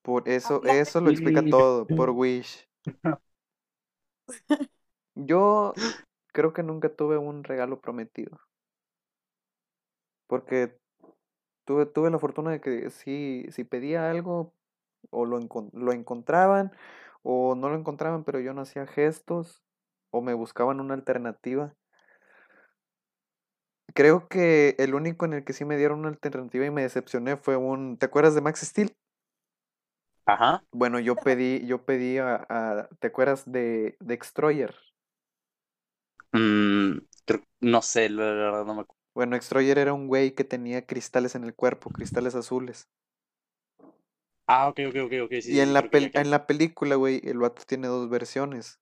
[0.03, 0.81] Por eso, Ándale.
[0.81, 2.67] eso lo explica todo, por Wish.
[5.15, 5.81] Yo
[6.31, 8.39] creo que nunca tuve un regalo prometido.
[10.27, 10.77] Porque
[11.65, 14.53] tuve, tuve la fortuna de que si, si pedía algo,
[15.11, 15.39] o lo,
[15.73, 16.71] lo encontraban,
[17.23, 19.63] o no lo encontraban, pero yo no hacía gestos,
[20.11, 21.75] o me buscaban una alternativa.
[23.93, 27.35] Creo que el único en el que sí me dieron una alternativa y me decepcioné
[27.37, 27.97] fue un.
[27.97, 28.95] ¿Te acuerdas de Max Steel?
[30.25, 30.63] Ajá.
[30.71, 34.75] Bueno, yo pedí, yo pedí a, a- ¿te acuerdas de, de Extroyer?
[36.31, 38.96] Mm, creo- no sé, la verdad no me acuerdo.
[39.17, 42.88] Bueno, Extroyer era un güey que tenía cristales en el cuerpo, cristales azules.
[44.45, 46.97] Ah, ok, ok, ok, ok, sí, Y sí, en la, pel- que- en la película,
[46.97, 48.80] güey, el vato tiene dos versiones.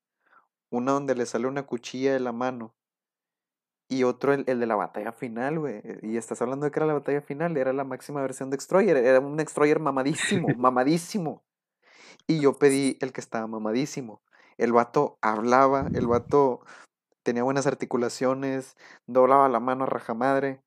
[0.70, 2.76] Una donde le sale una cuchilla de la mano.
[3.88, 5.82] Y otro el, el de la batalla final, güey.
[6.02, 8.98] Y estás hablando de que era la batalla final, era la máxima versión de Extroyer.
[8.98, 11.46] Era un Extroyer mamadísimo, mamadísimo.
[12.28, 14.22] Y yo pedí el que estaba mamadísimo.
[14.58, 16.60] El vato hablaba, el vato
[17.26, 20.64] tenía buenas articulaciones, doblaba la mano a rajamadre.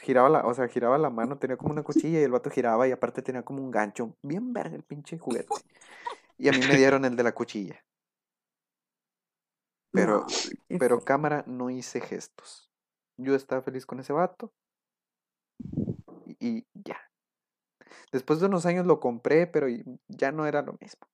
[0.00, 2.88] Giraba la, o sea, giraba la mano, tenía como una cuchilla y el vato giraba
[2.88, 4.16] y aparte tenía como un gancho.
[4.22, 5.64] Bien verga el pinche juguete.
[6.38, 7.84] Y a mí me dieron el de la cuchilla.
[9.92, 10.26] Pero,
[10.68, 11.04] No, pero feo.
[11.04, 12.70] cámara, no hice gestos.
[13.16, 14.52] Yo estaba feliz con ese vato.
[16.26, 16.98] Y, y ya.
[18.12, 19.66] Después de unos años lo compré, pero
[20.08, 21.06] ya no era lo mismo.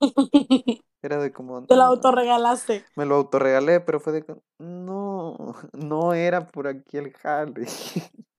[1.06, 1.64] Era de como.
[1.64, 1.88] Te lo "No".
[1.88, 2.84] autorregalaste.
[2.96, 4.24] Me lo autorregalé, pero fue de.
[4.58, 5.36] No,
[5.72, 7.66] no era por aquí el jale.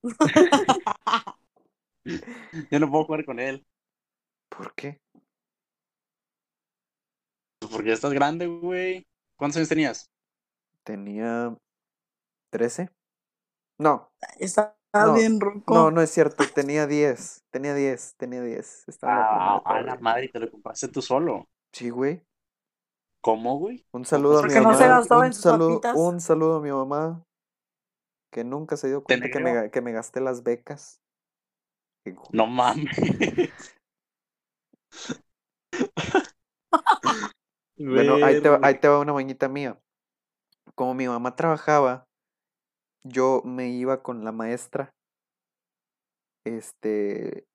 [2.71, 3.65] Yo no puedo jugar con él.
[4.49, 4.99] ¿Por qué?
[7.59, 9.07] Pues porque ya estás grande, güey.
[9.37, 10.09] ¿Cuántos años tenías?
[10.83, 11.55] Tenía
[12.49, 12.89] 13.
[13.79, 15.73] No, Estás No, bien ruco.
[15.73, 16.43] no, no es cierto.
[16.53, 17.43] Tenía 10.
[17.51, 18.15] Tenía 10.
[18.17, 18.83] Tenía 10.
[18.87, 21.47] Estaba Ah, a la madre, te lo compraste tú solo.
[21.71, 22.21] Sí, güey.
[23.27, 23.83] ¿Cómo, güey?
[23.91, 24.77] Un saludo a mi no mamá.
[24.77, 25.97] se gastó un en sus saludo, papitas.
[25.97, 27.25] un saludo a mi mamá.
[28.31, 31.01] Que nunca se dio cuenta que me, que me gasté las becas.
[32.31, 32.97] No mames.
[37.77, 39.77] Bueno, ahí te, va- ahí te va una mañita mía.
[40.75, 42.05] Como mi mamá trabajaba,
[43.03, 44.91] yo me iba con la maestra.
[46.45, 47.45] Este,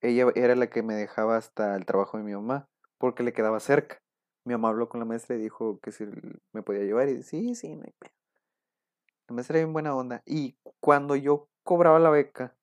[0.00, 2.66] ella era la que me dejaba hasta el trabajo de mi mamá,
[2.98, 3.98] porque le quedaba cerca.
[4.46, 6.04] Mi mamá habló con la maestra y dijo que si
[6.52, 7.08] me podía llevar.
[7.08, 7.92] Y sí, sí, no hay.
[9.28, 10.22] La maestra era bien buena onda.
[10.24, 12.56] Y cuando yo cobraba la beca,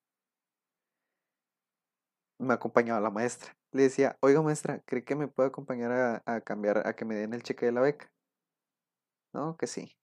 [2.39, 3.55] me acompañaba la maestra.
[3.71, 7.15] Le decía, oiga maestra, ¿cree que me puede acompañar a, a cambiar, a que me
[7.15, 8.11] den el cheque de la beca?
[9.33, 9.97] No, que sí.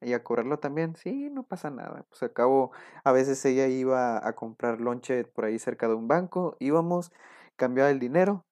[0.00, 2.04] Y a cobrarlo también, sí, no pasa nada.
[2.10, 2.72] Pues al cabo,
[3.04, 7.12] a veces ella iba a comprar lonche por ahí cerca de un banco, íbamos,
[7.56, 8.44] cambiaba el dinero.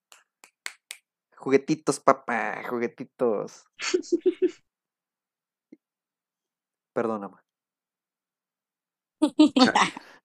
[1.43, 3.65] Juguetitos, papá, juguetitos.
[6.93, 7.35] Perdóname.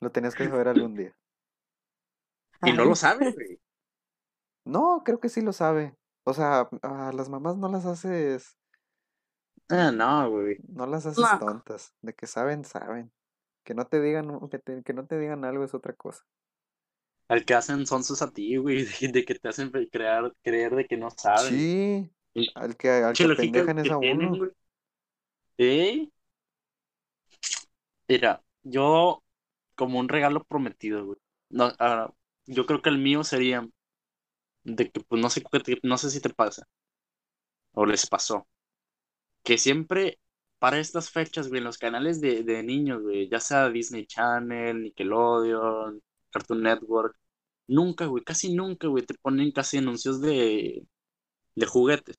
[0.00, 1.12] Lo tenías que saber algún día.
[2.62, 3.61] Y no lo sabe, güey.
[4.64, 5.96] No, creo que sí lo sabe.
[6.24, 8.57] O sea, a las mamás no las haces,
[9.70, 10.59] Ah, no, güey.
[10.68, 11.38] no las haces No.
[11.40, 11.94] tontas.
[12.00, 13.11] De que saben, saben.
[13.64, 16.24] Que no te digan, un- que, te- que no te digan algo es otra cosa.
[17.28, 20.86] Al que hacen sonsos a ti, güey, de, de que te hacen crear, creer de
[20.86, 21.54] que no saben.
[21.54, 24.36] Sí, al que, al que pendejan es a tienen, uno.
[24.36, 24.50] güey.
[25.58, 26.08] ¿Eh?
[28.08, 29.22] Mira, yo
[29.76, 31.18] como un regalo prometido, güey.
[31.50, 31.72] No,
[32.46, 33.68] yo creo que el mío sería
[34.64, 35.42] de que, pues no sé,
[35.84, 36.68] no sé si te pasa
[37.72, 38.46] o les pasó,
[39.44, 40.20] que siempre
[40.58, 44.82] para estas fechas, güey, en los canales de, de niños, güey, ya sea Disney Channel,
[44.82, 47.16] Nickelodeon, Cartoon Network,
[47.68, 50.86] nunca, güey, casi nunca, güey, te ponen casi anuncios de,
[51.56, 52.16] de juguetes.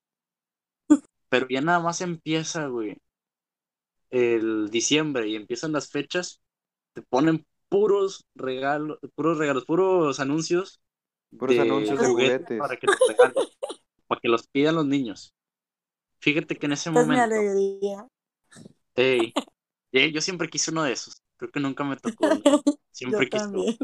[1.30, 2.98] Pero ya nada más empieza, güey,
[4.10, 6.42] el diciembre y empiezan las fechas,
[6.94, 10.82] te ponen puros regalos, puros regalos, puros anuncios
[11.38, 12.48] Puros anuncios de juguetes.
[12.56, 13.38] para que los regalen,
[14.08, 15.34] para que los pidan los niños.
[16.20, 18.08] Fíjate que en ese Esta es mi momento, alegría.
[18.96, 19.38] ey,
[19.94, 21.22] ey, yo siempre quise uno de esos.
[21.40, 22.28] Creo que nunca me tocó.
[22.92, 23.78] Siempre Yo también.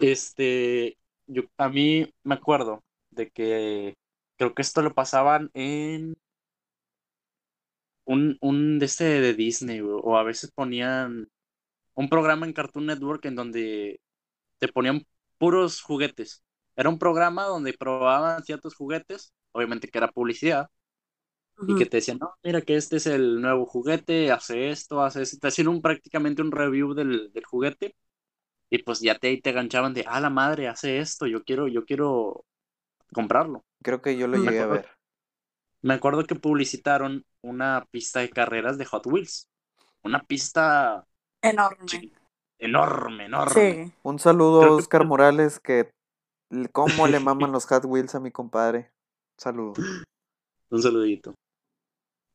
[0.00, 3.96] Este, yo a mí me acuerdo de que
[4.38, 6.16] creo que esto lo pasaban en
[8.04, 11.28] un, un de este de Disney, o a veces ponían
[11.94, 14.00] un programa en Cartoon Network en donde
[14.58, 15.04] te ponían
[15.38, 16.44] puros juguetes.
[16.76, 20.68] Era un programa donde probaban ciertos juguetes, obviamente que era publicidad,
[21.66, 25.22] y que te decían, no, mira que este es el nuevo juguete, hace esto, hace
[25.22, 27.94] esto, te hacían un, prácticamente un review del, del juguete,
[28.70, 31.68] y pues ya te, ahí te ganchaban de, ah, la madre, hace esto, yo quiero,
[31.68, 32.44] yo quiero
[33.12, 33.64] comprarlo.
[33.82, 34.88] Creo que yo lo Me llegué a ver.
[35.82, 39.48] Me acuerdo que publicitaron una pista de carreras de Hot Wheels,
[40.02, 41.06] una pista
[41.42, 42.12] Enorme.
[42.58, 43.84] Enorme, enorme.
[43.86, 43.92] Sí.
[44.02, 45.90] Un saludo Creo a que- Oscar Morales, que
[46.72, 48.90] cómo le maman los Hot Wheels a mi compadre.
[49.38, 49.72] Saludo.
[50.70, 51.34] Un saludito.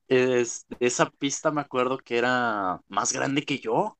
[0.07, 3.97] Es, esa pista me acuerdo que era más grande que yo.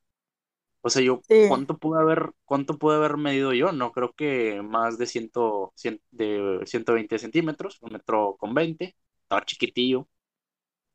[0.82, 1.36] O sea, yo, Sí.
[1.46, 3.72] ¿cuánto pude haber, cuánto pude haber medido yo?
[3.74, 8.96] No creo que más de, ciento, cien- de 120 centímetros, un metro con 20.
[9.24, 10.10] Estaba chiquitillo.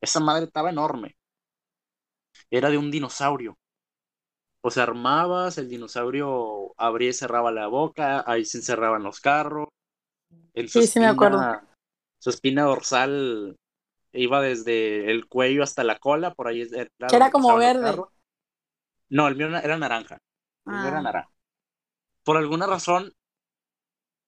[0.00, 1.16] Esa madre estaba enorme.
[2.48, 3.58] Era de un dinosaurio.
[4.62, 9.68] O sea, armabas, el dinosaurio abría y cerraba la boca, ahí se encerraban los carros.
[10.54, 11.48] En su Sí, sí me acuerdo.
[12.18, 13.56] Su espina dorsal
[14.12, 17.94] iba desde el cuello hasta la cola, por ahí era, Que era como verde.
[19.10, 20.18] No, el mío era naranja.
[20.66, 21.02] El mío era Ah.
[21.02, 21.30] naranja.
[22.24, 23.14] Por alguna razón,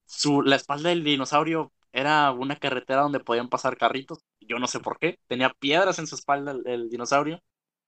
[0.05, 4.19] su, la espalda del dinosaurio era una carretera donde podían pasar carritos.
[4.39, 5.19] Yo no sé por qué.
[5.27, 7.39] Tenía piedras en su espalda el, el dinosaurio.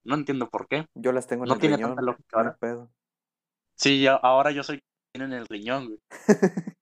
[0.04, 0.86] No entiendo por qué.
[0.96, 1.90] Yo las tengo en No el tiene riñón.
[1.90, 2.58] tanta lógica no hay ahora.
[2.60, 2.92] pedo.
[3.76, 4.82] Sí, ya- ahora yo soy
[5.14, 6.00] quien en el riñón, güey.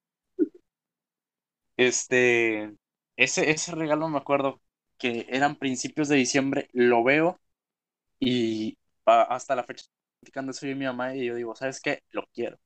[1.77, 2.75] Este,
[3.17, 4.61] ese, ese regalo me acuerdo
[5.03, 7.39] que eran principios de diciembre, lo veo
[8.19, 9.85] y hasta la fecha
[10.21, 12.03] platicando eso yo y mi mamá y yo digo, ¿sabes qué?
[12.11, 12.59] Lo quiero.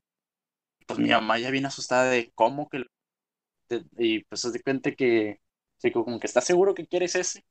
[0.87, 2.85] Pues mi mamá ya viene asustada de cómo que lo-
[3.69, 5.39] de- y pues se de cuenta que
[5.77, 7.45] sí, como que ¿estás seguro que quieres ese?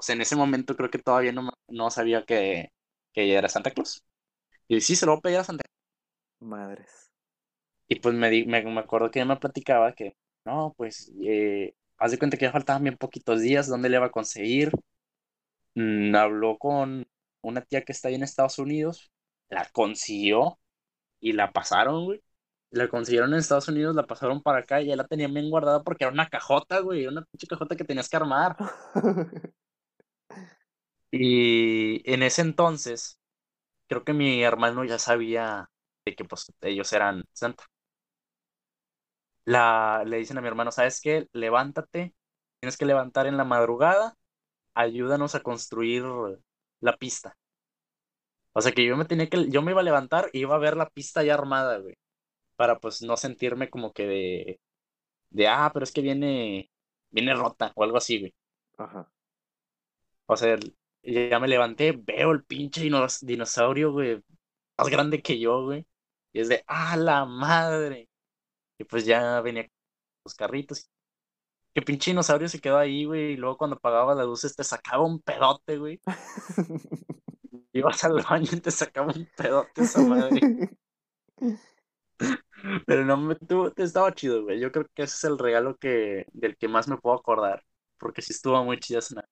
[0.00, 2.70] Sea, en ese momento creo que todavía no, no sabía que,
[3.12, 4.04] que ella era Santa Claus.
[4.68, 5.64] Y sí, se lo voy a pedir a Santa
[6.40, 7.10] Madres.
[7.88, 11.74] Y pues me, di- me, me acuerdo que ella me platicaba que, no, pues, eh,
[12.02, 14.72] haz de cuenta que ya faltaban bien poquitos días, ¿dónde le iba a conseguir?
[15.74, 17.06] Mm, habló con
[17.42, 19.10] una tía que está ahí en Estados Unidos,
[19.48, 20.58] la consiguió
[21.20, 22.22] y la pasaron, güey.
[22.70, 25.82] La consiguieron en Estados Unidos, la pasaron para acá y ya la tenían bien guardada
[25.84, 28.56] porque era una cajota, güey, una pinche cajota que tenías que armar.
[31.10, 33.18] Y en ese entonces,
[33.88, 35.70] creo que mi hermano ya sabía
[36.06, 37.64] de que pues ellos eran Santa.
[39.44, 41.28] La, le dicen a mi hermano, ¿sabes qué?
[41.32, 42.14] Levántate,
[42.60, 44.16] tienes que levantar en la madrugada,
[44.74, 46.04] ayúdanos a construir
[46.80, 47.36] la pista.
[48.52, 50.58] O sea que yo me tenía que, yo me iba a levantar y iba a
[50.58, 51.96] ver la pista ya armada, güey.
[52.56, 54.60] Para pues no sentirme como que de,
[55.30, 56.70] de, ah, pero es que viene,
[57.10, 58.34] viene rota o algo así, güey.
[58.78, 59.10] Ajá.
[60.26, 60.58] O sea,
[61.02, 64.22] ya me levanté, veo el pinche dinos- dinosaurio, güey,
[64.78, 65.86] más grande que yo, güey.
[66.32, 68.08] Y es de, ah, la madre.
[68.78, 69.72] Y pues ya venía con
[70.24, 70.90] los carritos.
[71.74, 73.32] Que pinche dinosaurio se quedó ahí, güey.
[73.32, 76.00] Y luego cuando apagaba las luces te sacaba un pedote, güey.
[77.72, 80.40] Ibas al baño y te sacaba un pedote esa madre.
[82.86, 84.60] Pero no me tuvo, estaba chido, güey.
[84.60, 87.64] Yo creo que ese es el regalo que, del que más me puedo acordar.
[87.98, 89.24] Porque sí estuvo muy chida esa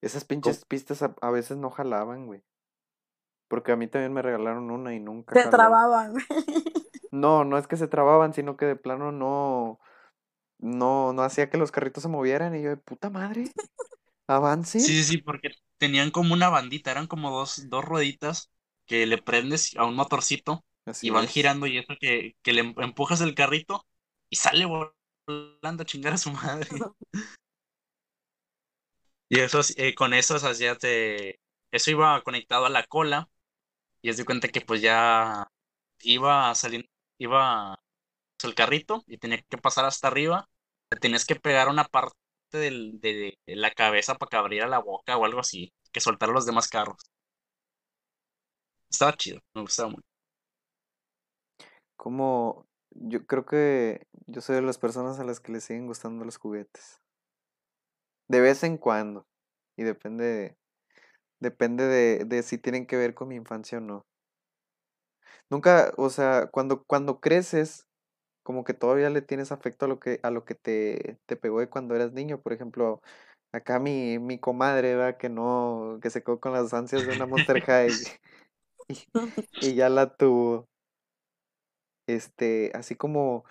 [0.00, 2.42] Esas pinches pistas a, a veces no jalaban, güey.
[3.48, 5.34] Porque a mí también me regalaron una y nunca.
[5.34, 5.50] Te jaló.
[5.50, 6.24] trababan, güey.
[7.10, 9.80] No, no es que se trababan, sino que de plano no.
[10.58, 12.54] No, no hacía que los carritos se movieran.
[12.56, 13.52] Y yo, de puta madre.
[14.28, 14.78] Avance.
[14.78, 18.50] Sí, sí, sí, porque tenían como una bandita, eran como dos, dos rueditas
[18.86, 21.28] que le prendes a un motorcito Así y van es.
[21.28, 23.86] girando y eso que, que le em- empujas el carrito
[24.28, 26.68] y sale volando a chingar a su madre.
[29.28, 31.40] Y eso, eh, con eso, o sea, ya te,
[31.72, 33.28] eso iba conectado a la cola
[34.02, 35.48] y es de cuenta que pues ya
[36.02, 36.88] iba saliendo,
[37.18, 37.78] iba
[38.44, 40.48] el carrito y tenía que pasar hasta arriba,
[40.88, 42.16] te tenías que pegar una parte
[42.52, 46.68] de, la cabeza para que abriera la boca o algo así, que soltara los demás
[46.68, 46.98] carros.
[48.90, 50.06] Estaba chido, me gustaba mucho.
[51.96, 52.66] Como.
[52.98, 56.38] Yo creo que yo soy de las personas a las que les siguen gustando los
[56.38, 57.02] juguetes.
[58.28, 59.26] De vez en cuando.
[59.76, 60.56] Y depende de,
[61.40, 64.06] depende de, de si tienen que ver con mi infancia o no.
[65.50, 67.86] Nunca, o sea, cuando, cuando creces,
[68.42, 71.60] como que todavía le tienes afecto a lo que, a lo que te, te pegó
[71.60, 72.40] de cuando eras niño.
[72.42, 73.02] Por ejemplo,
[73.52, 75.18] acá mi, mi comadre, ¿verdad?
[75.18, 78.06] Que no, que se quedó con las ansias de una Monster High
[78.88, 80.68] y, y ya la tuvo.
[82.06, 83.44] Este, así como,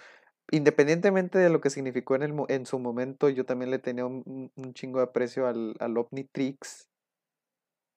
[0.52, 4.24] independientemente de lo que significó en, el, en su momento, yo también le tenía un,
[4.28, 6.90] un- un chingo de aprecio al, al Omnitrix,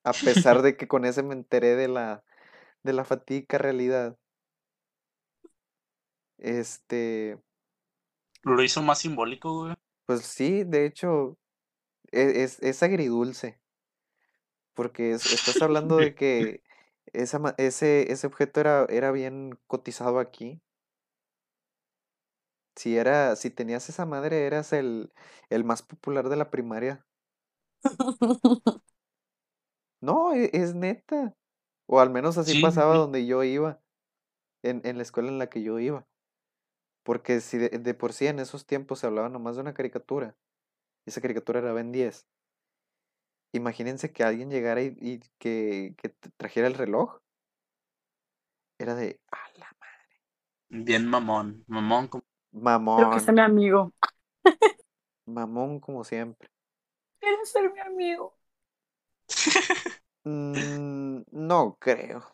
[0.05, 2.25] a pesar de que con ese me enteré de la,
[2.83, 4.19] de la fatídica realidad.
[6.39, 7.39] Este,
[8.43, 9.77] Lo hizo más simbólico, güey.
[10.07, 11.39] pues sí, de hecho,
[12.13, 13.61] e- es, es agridulce,
[14.75, 16.63] porque es- estás hablando de que
[17.13, 20.61] esa, ese, ese objeto era, era bien cotizado aquí.
[22.77, 25.13] Si era, si tenías esa madre, eras el,
[25.51, 27.07] el más popular de la primaria.
[30.01, 31.37] No, e- es, neta.
[31.89, 32.99] O al menos así Sí, pasaba sí.
[32.99, 33.81] donde yo iba,
[34.63, 36.07] en, en la escuela en la que yo iba.
[37.05, 40.37] Porque si de, de por sí en esos tiempos se hablaba nomás de una caricatura,
[41.07, 42.27] y esa caricatura era Ben 10.
[43.53, 47.21] Imagínense que alguien llegara y, y que, que trajera el reloj.
[48.79, 49.69] Era de, a la
[50.71, 52.25] Bien mamón, mamón como
[52.95, 53.93] Creo que sea mamón, mi amigo.
[55.27, 56.49] mamón como siempre.
[57.21, 58.37] ¿Quieres ser mi amigo?
[60.25, 62.25] Mm, no creo.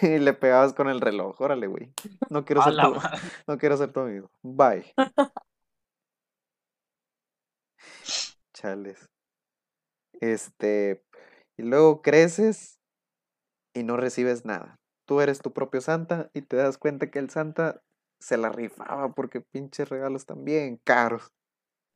[0.00, 1.92] Y le pegabas con el reloj, órale, güey.
[2.30, 2.94] No quiero ser tu,
[3.46, 4.30] no quiero ser tu amigo.
[4.42, 4.92] Bye.
[8.52, 9.08] Chales.
[10.20, 11.04] Este,
[11.56, 12.78] y luego creces
[13.74, 14.78] y no recibes nada.
[15.04, 17.82] Tú eres tu propio Santa y te das cuenta que el Santa
[18.20, 21.32] se la rifaba porque pinches regalos también caros.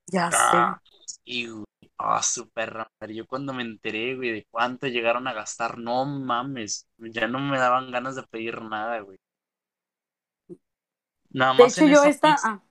[0.09, 0.37] Ya sé.
[0.41, 0.81] Ah,
[1.25, 1.66] güey.
[1.99, 3.15] Ah, su perra madre.
[3.15, 6.87] Yo cuando me enteré, güey, de cuánto llegaron a gastar, no mames.
[6.99, 9.19] Ya no me daban ganas de pedir nada, güey.
[11.31, 12.21] Nada De más hecho, en yo esa esta.
[12.21, 12.63] pizza, Ah,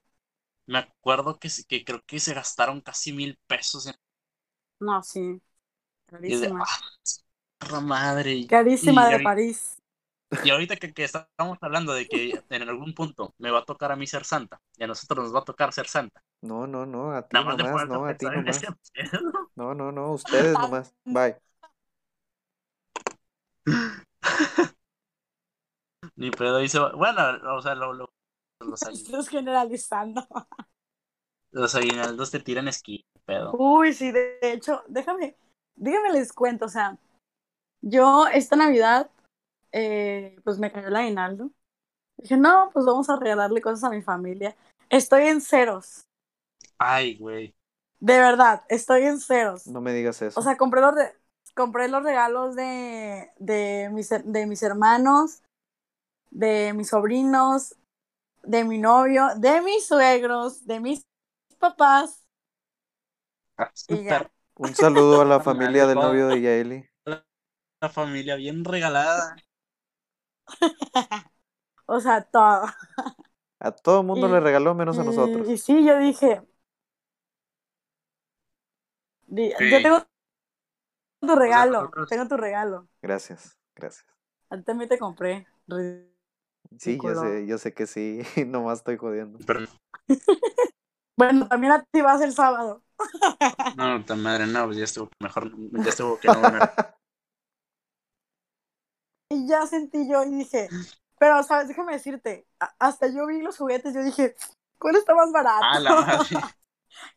[0.68, 3.96] me acuerdo que, que creo que se gastaron casi mil pesos en
[4.80, 5.42] no, sí.
[6.26, 6.72] de, Carísima.
[7.70, 8.48] ah, madre.
[8.48, 9.78] Carísima y de París.
[10.42, 13.92] y ahorita que, que estamos hablando de que en algún punto me va a tocar
[13.92, 16.22] a mí ser santa y a nosotros nos va a tocar ser santa.
[16.46, 18.62] No, no, no, a ti nomás, a no, a ti nomás.
[19.56, 20.94] No, no, no, ustedes nomás.
[21.06, 21.38] Bye.
[26.18, 27.22] Ni pedo dice, bueno,
[27.56, 28.10] o sea, lo- lo-
[28.60, 30.28] los, Estás generalizando.
[31.52, 33.54] los aguinaldos te tiran esquí, pedo.
[33.58, 35.36] Uy, sí, de hecho, déjame,
[35.76, 36.98] dígame les cuento, o sea,
[37.82, 39.10] yo esta Navidad,
[39.72, 41.52] eh, pues me cayó el aguinaldo.
[42.18, 44.56] Dije, no, pues vamos a regalarle cosas a mi familia.
[44.90, 46.06] Estoy en ceros,
[46.78, 47.56] Ay, güey.
[48.00, 49.68] de verdad, estoy en ceros.
[49.68, 50.40] No me digas eso.
[50.40, 51.16] O sea, compré los, re-
[51.56, 55.42] compré los regalos de, de, mis, de mis hermanos,
[56.32, 57.76] de mis sobrinos,
[58.44, 61.06] de mi novio, de mis suegros, de mis
[61.60, 62.28] papás.
[63.58, 63.72] Ah,
[64.56, 66.90] Un saludo a la familia del novio de Yaeli.
[67.82, 69.36] la familia bien regalada.
[71.88, 72.66] O sea, todo.
[73.60, 75.48] A todo el mundo Y- le regaló menos a Y- nosotros.
[75.50, 76.42] Y, sí, yo dije.
[79.28, 79.52] Sí.
[79.72, 79.98] Yo tengo
[81.22, 82.88] tu regalo, nosotros- tengo tu regalo.
[83.02, 84.06] Gracias, gracias.
[84.50, 85.48] A ti también te compré.
[86.78, 89.40] Sí, yo sé, yo sé que sí, nomás estoy jodiendo.
[89.46, 89.62] Pero,
[91.18, 92.84] Bueno, también a ti vas el sábado.
[93.78, 95.52] no, ta madre, no, pues ya estuvo mejor,
[95.84, 96.42] ya estuvo que no
[99.30, 100.70] Y ya sentí yo y dije,
[101.20, 101.68] pero, ¿sabes?
[101.68, 102.46] Déjame decirte,
[102.80, 104.36] hasta yo vi los juguetes, yo dije,
[104.78, 105.66] ¿cuál está más barato?
[105.66, 106.40] Ah, la madre.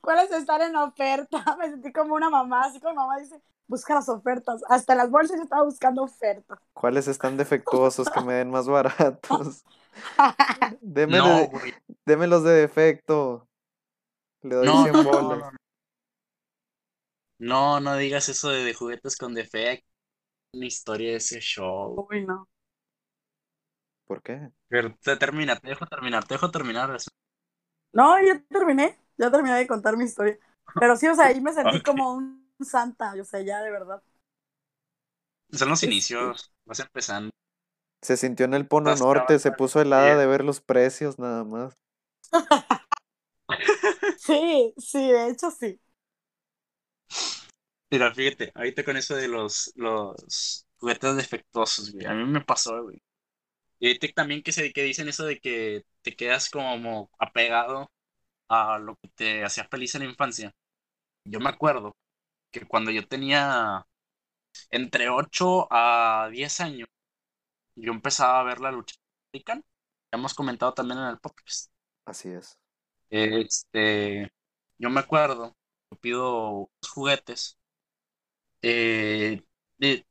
[0.00, 1.44] ¿Cuáles están en oferta?
[1.58, 4.62] Me sentí como una mamá, así como mamá dice, busca las ofertas.
[4.68, 6.58] Hasta en las bolsas yo estaba buscando ofertas.
[6.72, 9.64] ¿Cuáles están defectuosos que me den más baratos?
[10.80, 11.50] Deme, No, de-
[12.44, 13.48] de defecto.
[14.42, 15.44] Le doy No, 100 no, no, bolas.
[15.50, 15.50] no.
[17.38, 19.86] No, no digas eso de, de juguetes con defecto.
[20.54, 22.06] Una historia de ese show.
[22.10, 22.48] Uy, no.
[24.06, 24.50] ¿Por qué?
[24.68, 26.94] Pero te termina, te dejo terminar, te dejo terminar.
[26.96, 27.10] eso.
[27.92, 30.38] No, ya terminé, ya terminé de contar mi historia.
[30.78, 34.02] Pero sí, o sea, ahí me sentí como un santa, o sea, ya de verdad.
[35.52, 37.30] Son los inicios, vas empezando.
[38.02, 40.18] Se sintió en el Polo Estás Norte, se puso helada bien.
[40.18, 41.74] de ver los precios nada más.
[44.16, 45.80] Sí, sí, de hecho sí.
[47.90, 52.06] Mira, fíjate, ahorita con eso de los, los juguetes defectuosos, güey.
[52.06, 53.02] A mí me pasó, güey.
[53.80, 57.90] Y ahorita también que, se, que dicen eso de que te quedas como apegado
[58.48, 60.54] a lo que te hacía feliz en la infancia.
[61.24, 61.96] Yo me acuerdo
[62.52, 63.86] que cuando yo tenía
[64.70, 66.88] entre 8 a 10 años,
[67.76, 68.96] yo empezaba a ver la lucha
[69.32, 69.62] americana.
[70.12, 71.70] Ya hemos comentado también en el podcast.
[72.04, 72.58] Así es.
[73.10, 74.30] Este,
[74.78, 75.56] yo me acuerdo,
[75.90, 77.58] yo pido juguetes.
[78.62, 79.42] eh,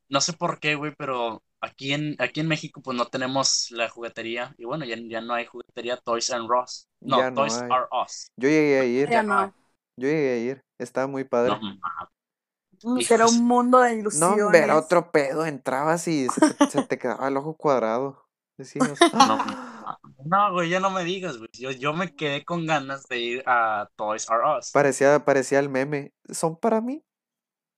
[0.10, 3.90] no sé por qué, güey, pero aquí en, aquí en México pues no tenemos la
[3.90, 4.54] juguetería.
[4.58, 6.88] Y bueno, ya, ya no hay juguetería Toys R Us.
[7.02, 7.70] No, Ya no Toys hay.
[7.70, 8.28] R Us.
[8.38, 9.54] Yo llegué a ir, Ya no no.
[10.00, 10.62] yo llegué a ir.
[10.80, 11.58] Estaba muy padre.
[11.60, 12.98] No.
[13.10, 14.44] Era un mundo de No, ilusiones.
[14.44, 15.46] hombre, era otro pedo.
[15.46, 18.24] Entrabas y se te, se te quedaba el ojo cuadrado.
[18.60, 19.98] Decías, no, "Ah".
[20.26, 21.50] no, güey, ya no me digas, güey.
[21.54, 24.72] Yo, yo me quedé con ganas de ir a Toys R Us.
[24.72, 26.12] parecía, parecía el meme.
[26.30, 27.04] ¿Son para mí?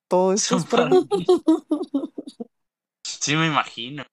[0.09, 1.07] Todo esto Son es para para mí.
[1.17, 1.25] mí.
[3.29, 4.03] Sí, me imagino.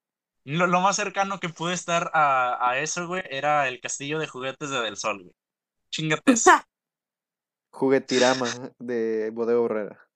[0.45, 4.27] Lo, lo más cercano que pude estar a, a eso, güey, era el castillo de
[4.27, 5.33] juguetes de Del Sol, güey.
[5.91, 6.51] Chingate eso.
[7.71, 8.47] Juguetirama
[8.79, 10.09] de Bodega Horrera.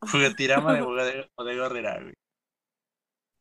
[0.00, 2.14] Juguetirama de Bodega Bodega Herrera, güey.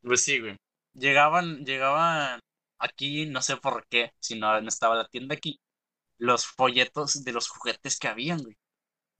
[0.04, 0.58] Pues sí, güey.
[0.94, 2.40] Llegaban, llegaban
[2.80, 5.60] aquí, no sé por qué, si no no estaba la tienda aquí,
[6.20, 8.58] los folletos de los juguetes que habían, güey.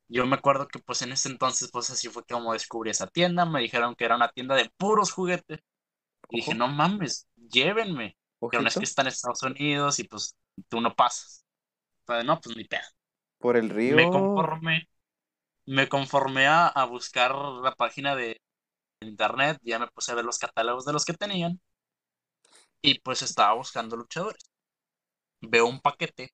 [0.10, 3.46] Yo me acuerdo que pues en ese entonces, pues así fue como descubrí esa tienda,
[3.46, 5.62] me dijeron que era una tienda de puros juguetes.
[6.32, 8.18] Y dije, no mames, llévenme.
[8.50, 10.36] Pero no es Ojito, que está en Estados Unidos y pues
[10.70, 11.46] tú no pasas.
[12.06, 12.84] Pero no, pues ni pedo.
[13.40, 13.98] por el río.
[13.98, 14.88] Me conformé,
[15.66, 18.42] me conformé a, a buscar la página de
[19.02, 21.62] internet, ya me puse a ver los catálogos de los que tenían
[22.82, 24.44] y pues estaba buscando luchadores.
[25.42, 26.34] Veo un paquete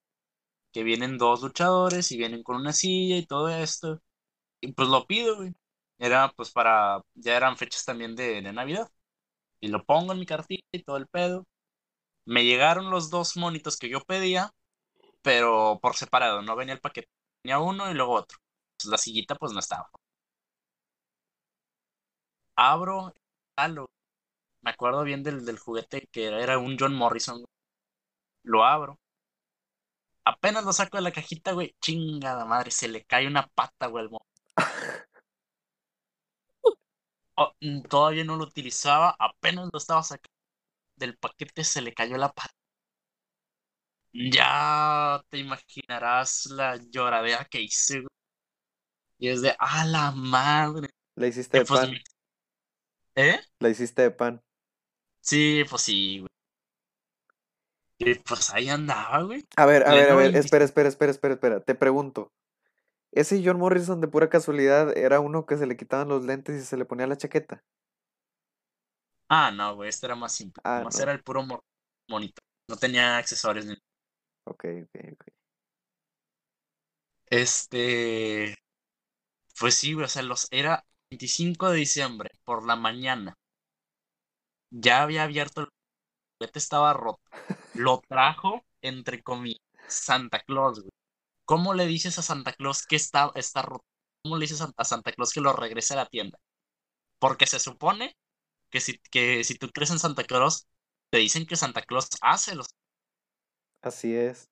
[0.73, 4.01] que vienen dos luchadores y vienen con una silla y todo esto.
[4.61, 5.53] Y pues lo pido, güey.
[5.99, 8.89] Era pues para, ya eran fechas también de, de Navidad.
[9.61, 11.45] Y lo pongo en mi cartilla y todo el pedo.
[12.25, 14.51] Me llegaron los dos monitos que yo pedía,
[15.21, 17.09] pero por separado, no venía el paquete.
[17.43, 18.37] Venía uno y luego otro.
[18.85, 19.89] La sillita pues no estaba.
[22.57, 23.13] Abro,
[23.57, 23.89] jalo.
[24.61, 27.45] Me acuerdo bien del, del juguete que era, un John Morrison.
[28.43, 28.99] Lo abro.
[30.25, 31.75] Apenas lo saco de la cajita, güey.
[31.81, 34.11] Chingada madre, se le cae una pata, güey, al
[37.89, 40.29] todavía no lo utilizaba, apenas lo estaba sacando
[40.95, 42.53] del paquete, se le cayó la pata.
[44.13, 48.07] Ya te imaginarás la lloradera que hice, güey.
[49.19, 50.89] Y es de, ¡a la madre!
[51.15, 51.95] La hiciste de pues pan.
[53.15, 53.39] ¿Eh?
[53.59, 54.41] La hiciste de pan.
[55.21, 56.29] Sí, pues sí, güey.
[57.99, 59.43] Y pues ahí andaba, güey.
[59.55, 60.39] A ver, a ver, a ver, 25.
[60.39, 61.59] espera, espera, espera, espera, espera.
[61.61, 62.31] Te pregunto.
[63.11, 66.65] ¿Ese John Morrison de pura casualidad era uno que se le quitaban los lentes y
[66.65, 67.61] se le ponía la chaqueta?
[69.29, 70.63] Ah, no, güey, este era más simple.
[70.63, 70.99] Ah, no.
[70.99, 71.63] era el puro mo-
[72.09, 72.41] monito.
[72.69, 73.75] No tenía accesorios ni
[74.45, 75.23] Ok, ok, ok.
[77.29, 78.55] Este.
[79.59, 83.35] Pues sí, güey, o sea, los era 25 de diciembre por la mañana.
[84.71, 85.67] Ya había abierto el
[86.39, 87.21] juguete, estaba roto.
[87.73, 90.91] Lo trajo, entre comillas, Santa Claus, güey.
[91.47, 93.85] ¿Cómo le dices a Santa Claus que está, está roto?
[94.21, 96.37] ¿Cómo le dices a, Santa Claus que lo regrese a la tienda?
[97.19, 98.17] Porque se supone
[98.69, 100.67] que si, que si tú crees en Santa Claus,
[101.09, 102.67] te dicen que Santa Claus hace los
[103.81, 104.49] Así es.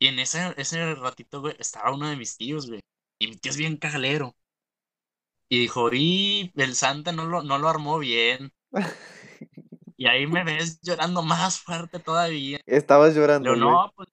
[0.00, 2.80] Y en ese, ese ratito, güey, estaba uno de mis tíos, güey.
[3.20, 4.34] Y mi tío es bien cagalero.
[5.48, 8.52] Y dijo, y el Santa no lo, no lo armó bien.
[9.96, 12.58] Y ahí me ves llorando más fuerte todavía.
[12.66, 14.08] Estabas llorando, Pero no, pues.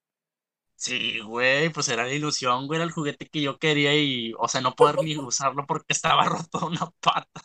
[0.82, 4.48] Sí, güey, pues era la ilusión, güey, era el juguete que yo quería y, o
[4.48, 7.42] sea, no poder ni usarlo porque estaba roto una pata.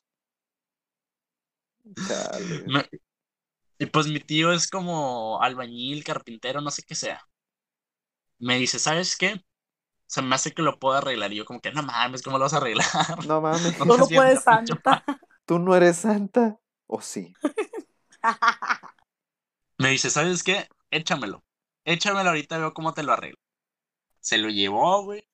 [3.78, 7.28] Y pues mi tío es como albañil, carpintero, no sé qué sea.
[8.38, 9.44] Me dice, ¿sabes qué?
[10.06, 11.30] Se me hace que lo puedo arreglar.
[11.30, 12.86] Y yo como que, no mames, ¿cómo lo vas a arreglar?
[13.26, 13.78] No mames.
[13.84, 15.04] No No puedes, Santa.
[15.44, 16.58] ¿Tú no eres santa?
[16.86, 17.34] ¿O sí?
[19.78, 20.70] Me dice, ¿sabes qué?
[20.90, 21.45] Échamelo.
[21.86, 23.38] Échamelo ahorita, veo cómo te lo arreglo.
[24.20, 25.26] Se lo llevó, güey.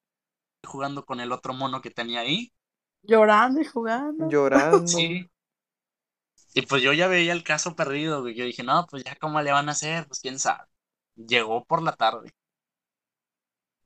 [0.64, 2.52] Jugando con el otro mono que tenía ahí.
[3.02, 4.28] Llorando y jugando.
[4.28, 4.86] Llorando.
[4.86, 5.28] Sí.
[6.54, 8.34] Y pues yo ya veía el caso perdido, güey.
[8.34, 10.66] Yo dije, no, pues ya cómo le van a hacer, pues quién sabe.
[11.16, 12.32] Llegó por la tarde.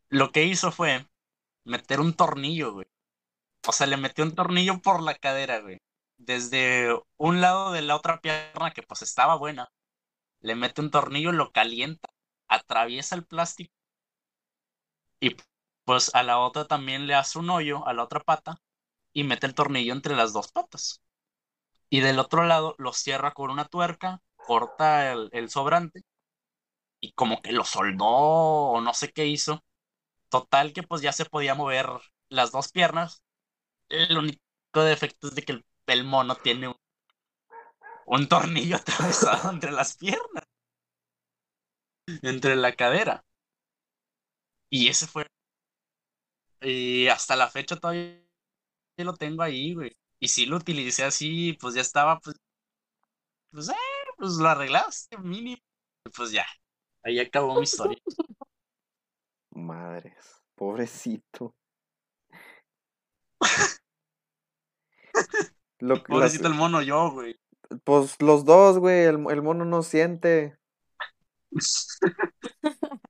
[0.08, 1.06] Lo que hizo fue
[1.64, 2.86] meter un tornillo, güey.
[3.68, 5.80] O sea, le metió un tornillo por la cadera, güey.
[6.18, 9.70] Desde un lado de la otra pierna, que pues estaba buena.
[10.40, 12.08] Le mete un tornillo, lo calienta,
[12.48, 13.72] atraviesa el plástico.
[15.20, 15.36] Y
[15.84, 18.60] pues a la otra también le hace un hoyo, a la otra pata,
[19.12, 21.02] y mete el tornillo entre las dos patas.
[21.90, 26.02] Y del otro lado lo cierra con una tuerca, corta el, sobrante
[27.00, 29.64] y como que lo soldó o no sé qué hizo.
[30.30, 31.88] Total que pues ya se podía mover
[32.28, 33.22] las dos piernas.
[33.90, 34.40] El único
[34.84, 36.76] defecto es de que el, el mono tiene un,
[38.06, 40.44] un tornillo atravesado entre las piernas.
[42.22, 43.24] Entre la cadera.
[44.70, 45.26] Y ese fue.
[46.60, 48.20] Y hasta la fecha todavía
[48.98, 49.92] lo tengo ahí, güey.
[50.20, 52.36] Y si lo utilicé así, pues ya estaba, pues,
[53.50, 53.74] pues, eh,
[54.16, 55.58] pues lo arreglaste, mínimo.
[56.16, 56.46] Pues ya,
[57.02, 57.98] ahí acabó mi historia.
[59.50, 60.42] Madres.
[60.54, 61.54] Pobrecito.
[65.80, 67.36] Lo, las- Pobrecito el mono yo, güey.
[67.84, 69.04] pues los dos, güey.
[69.04, 70.56] El, el mono no siente.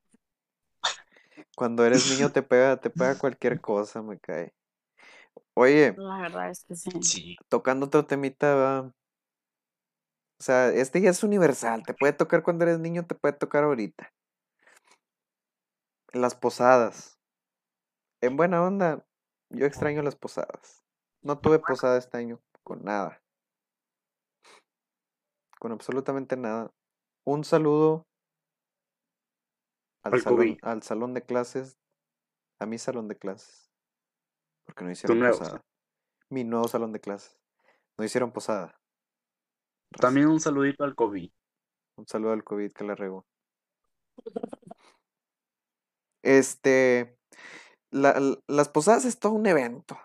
[1.55, 4.53] Cuando eres niño te pega, te pega cualquier cosa, me cae.
[5.55, 6.91] Oye, La verdad es que sí.
[7.01, 8.81] Sí, tocando otro temita, va.
[10.39, 11.81] O sea, este ya es universal.
[11.83, 14.13] Te puede tocar cuando eres niño, te puede tocar ahorita.
[16.13, 17.17] Las posadas.
[18.21, 19.03] En buena onda,
[19.49, 20.83] yo extraño las posadas.
[21.23, 23.19] No tuve posada este año, con nada.
[25.59, 26.71] Con absolutamente nada.
[27.25, 28.05] Un saludo
[30.07, 31.77] al Al salón, al salón de clases,
[32.59, 33.71] a mi salón de clases.
[34.65, 35.61] Porque no hicieron nuevo posada.
[36.29, 37.39] Mi nuevo salón de clases.
[37.97, 38.79] No hicieron posada.
[39.99, 41.31] También un saludito al COVID.
[41.97, 43.25] Un saludo al COVID que la regó.
[46.23, 47.17] Este,
[47.91, 49.97] la- las posadas es todo un evento.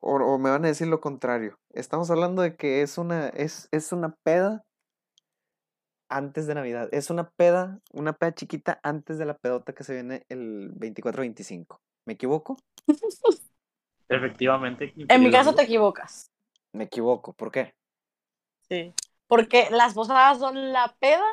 [0.00, 1.58] O, o me van a decir lo contrario.
[1.70, 4.64] Estamos hablando de que es una, es, es una peda
[6.08, 6.88] antes de Navidad.
[6.92, 11.80] Es una peda, una peda chiquita antes de la pedota que se viene el 24-25.
[12.06, 12.56] ¿Me equivoco?
[14.08, 14.92] Efectivamente.
[15.08, 16.30] En mi caso te equivocas.
[16.72, 17.32] Me equivoco.
[17.32, 17.74] ¿Por qué?
[18.68, 18.94] Sí.
[19.26, 21.24] Porque las posadas son la peda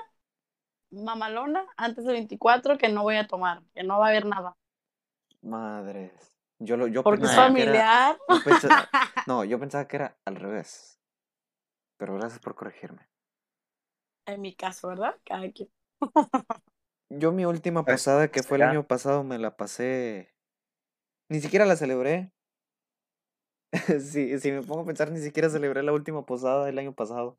[0.92, 4.56] mamalona antes del 24 que no voy a tomar, que no va a haber nada.
[5.42, 6.12] Madres.
[6.60, 8.18] Yo, lo, yo Porque es era- familiar.
[8.30, 8.70] yo
[9.28, 11.00] no, yo pensaba que era al revés.
[11.98, 13.08] Pero gracias por corregirme.
[14.26, 15.16] En mi caso, ¿verdad?
[15.24, 15.70] Cada quien.
[17.10, 20.34] Yo mi última Pues, posada que fue el año pasado me la pasé.
[21.30, 22.32] Ni siquiera la celebré.
[24.02, 27.38] si, si me pongo a pensar, ni siquiera celebré la última posada del año pasado.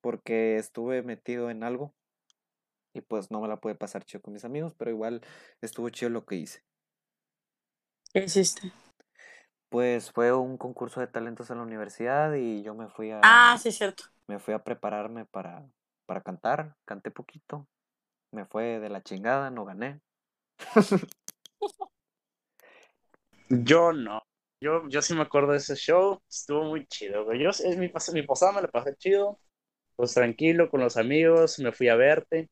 [0.00, 1.94] Porque estuve metido en algo.
[2.94, 5.20] Y pues no me la pude pasar chido con mis amigos, pero igual
[5.60, 6.62] estuvo chido lo que hice.
[8.12, 8.72] ¿Qué hiciste?
[9.68, 13.58] Pues fue un concurso de talentos en la universidad y yo me fui a, Ah,
[13.60, 14.04] sí, cierto.
[14.26, 15.66] Me fui a prepararme para,
[16.06, 16.76] para cantar.
[16.84, 17.68] Canté poquito.
[18.32, 20.00] Me fue de la chingada, no gané.
[23.48, 24.22] Yo no.
[24.60, 26.20] Yo, yo sí me acuerdo de ese show.
[26.28, 27.32] Estuvo muy chido.
[27.34, 29.38] Yo, es mi, mi posada me la pasé chido.
[29.96, 31.58] Pues tranquilo, con los amigos.
[31.58, 32.50] Me fui a verte.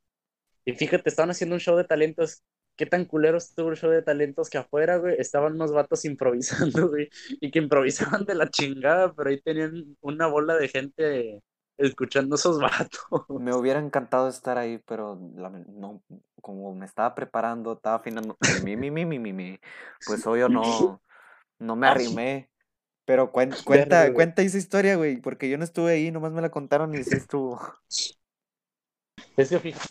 [0.64, 2.43] Y fíjate, estaban haciendo un show de talentos.
[2.77, 5.16] Qué tan culero estuvo el show de talentos que afuera, güey.
[5.18, 7.09] Estaban unos vatos improvisando, güey.
[7.41, 11.43] Y que improvisaban de la chingada, pero ahí tenían una bola de gente
[11.79, 13.03] escuchando esos vatos.
[13.29, 16.03] Me hubiera encantado estar ahí, pero no,
[16.43, 19.59] como me estaba preparando, estaba afinando mi, mi, mi, mi, mi, mi,
[20.05, 21.03] pues obvio no,
[21.59, 22.51] no me arrimé.
[23.07, 26.95] Pero cuen- cuenta, esa historia, güey, porque yo no estuve ahí, nomás me la contaron
[26.95, 27.61] y sí estuvo.
[29.37, 29.87] Es que fíjate,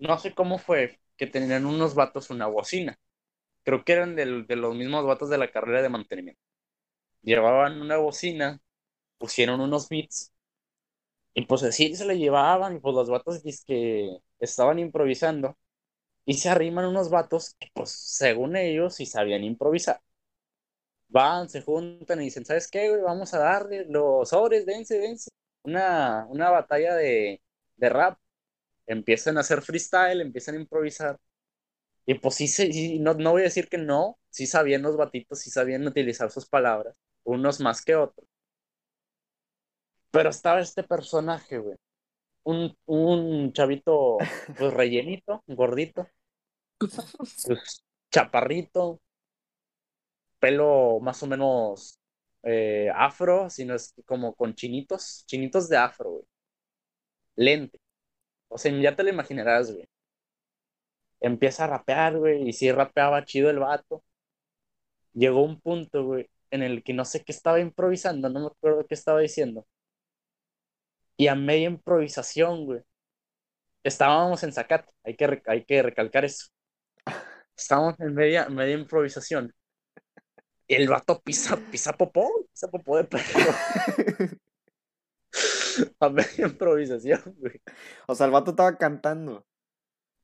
[0.00, 2.98] no sé cómo fue que tenían unos vatos una bocina.
[3.64, 6.40] Creo que eran del- de los mismos vatos de la carrera de mantenimiento.
[7.22, 8.60] Llevaban una bocina,
[9.18, 10.32] pusieron unos beats
[11.38, 15.56] Y pues así se le llevaban, y pues los vatos que estaban improvisando,
[16.26, 20.00] y se arriman unos vatos que, pues, según ellos, sí sabían improvisar.
[21.08, 23.00] Van, se juntan y dicen, ¿sabes qué, güey?
[23.02, 25.30] Vamos a darle los sobres, dense, dense.
[25.62, 27.42] Una, una batalla de,
[27.76, 28.18] de rap.
[28.86, 31.18] Empiezan a hacer freestyle, empiezan a improvisar.
[32.06, 35.40] Y pues sí, sí no, no voy a decir que no, sí sabían los batitos,
[35.40, 38.27] sí sabían utilizar sus palabras, unos más que otros.
[40.10, 41.76] Pero estaba este personaje, güey.
[42.44, 44.18] Un, un chavito,
[44.58, 46.08] pues rellenito, gordito,
[47.46, 49.00] pues, chaparrito,
[50.38, 51.98] pelo más o menos
[52.42, 56.24] eh, afro, sino es como con chinitos, chinitos de afro, güey.
[57.36, 57.78] Lente.
[58.48, 59.86] O sea, ya te lo imaginarás, güey.
[61.20, 64.02] Empieza a rapear, güey, y sí rapeaba chido el vato.
[65.12, 68.86] Llegó un punto, güey, en el que no sé qué estaba improvisando, no me acuerdo
[68.86, 69.66] qué estaba diciendo.
[71.18, 72.80] Y a media improvisación, güey.
[73.82, 76.46] Estábamos en Zacat, hay que, hay que recalcar eso.
[77.56, 79.52] Estábamos en media, media improvisación.
[80.66, 83.52] Y el vato pisa, pisa popó, pisa popó de perro.
[86.00, 87.60] a media improvisación, güey.
[88.06, 89.46] O sea, el vato estaba cantando.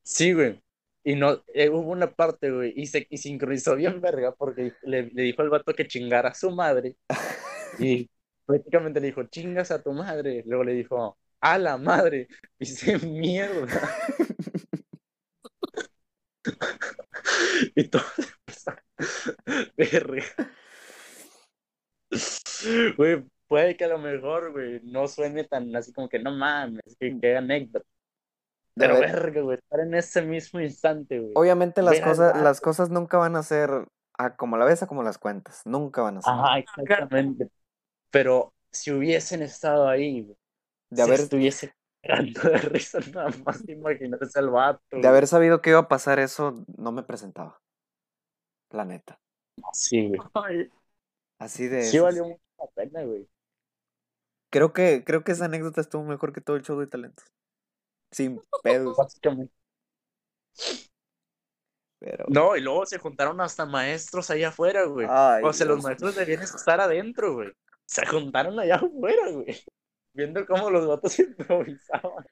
[0.05, 0.63] Sí, güey.
[1.05, 5.05] Y no, eh, hubo una parte, güey, y, se, y sincronizó bien verga porque le,
[5.13, 6.97] le dijo al vato que chingara a su madre.
[7.81, 8.09] Y
[8.47, 10.43] prácticamente le dijo, chingas a tu madre.
[10.47, 12.29] Luego le dijo, a la madre.
[12.61, 13.81] Se mierda.
[17.75, 18.03] y todo.
[22.97, 26.97] Güey, puede que a lo mejor, güey, no suene tan así como que no mames,
[26.99, 27.87] que, que anécdota.
[28.77, 31.33] Pero verga, güey, estar en ese mismo instante, güey.
[31.37, 33.71] Obviamente las cosas, las cosas nunca van a ser
[34.19, 35.63] a como la ves a como las cuentas.
[35.65, 36.33] Nunca van a ser.
[36.33, 37.49] Ajá, exactamente.
[38.15, 40.39] Pero si hubiesen estado ahí, güey,
[40.89, 44.81] de haber estuviese de risa nada más imaginarse al vato.
[44.93, 47.61] De haber sabido que iba a pasar eso, no me presentaba.
[48.71, 49.19] La neta.
[49.73, 50.71] Sí, güey.
[51.41, 51.83] Así de.
[51.83, 53.29] Sí valió mucho la pena, güey.
[54.53, 57.27] Creo que, creo que esa anécdota estuvo mejor que todo el show de talentos.
[58.13, 58.97] Sin pedos.
[58.97, 59.53] Básicamente.
[61.99, 62.27] Pero...
[62.29, 65.09] No, y luego se juntaron hasta maestros allá afuera, güey.
[65.09, 67.53] o sea, los maestros debían estar adentro, güey.
[67.87, 69.65] Se juntaron allá afuera, güey.
[70.13, 72.25] Viendo cómo los vatos improvisaban.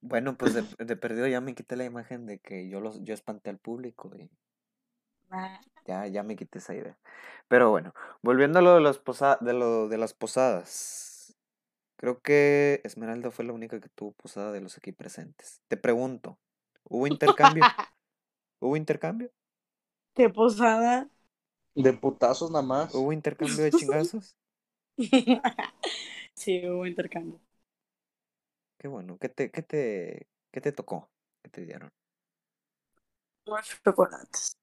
[0.00, 3.14] Bueno, pues de, de, perdido ya me quité la imagen de que yo los yo
[3.14, 4.28] espanté al público y
[5.86, 6.98] ya, ya me quité esa idea.
[7.48, 11.36] Pero bueno, volviendo a lo de, los posa de, lo de las posadas.
[11.96, 15.62] Creo que Esmeralda fue la única que tuvo posada de los aquí presentes.
[15.68, 16.36] Te pregunto,
[16.82, 17.62] ¿hubo intercambio?
[18.60, 19.30] ¿Hubo intercambio?
[20.14, 21.08] ¿Qué posada?
[21.74, 22.94] De putazos nada más.
[22.94, 24.36] ¿Hubo intercambio de chingazos?
[26.34, 27.40] sí, hubo intercambio.
[28.78, 29.16] Qué bueno.
[29.18, 31.08] ¿Qué te, qué te, qué te tocó?
[31.42, 31.88] ¿Qué te dieron?
[33.46, 34.56] Unos chocolates.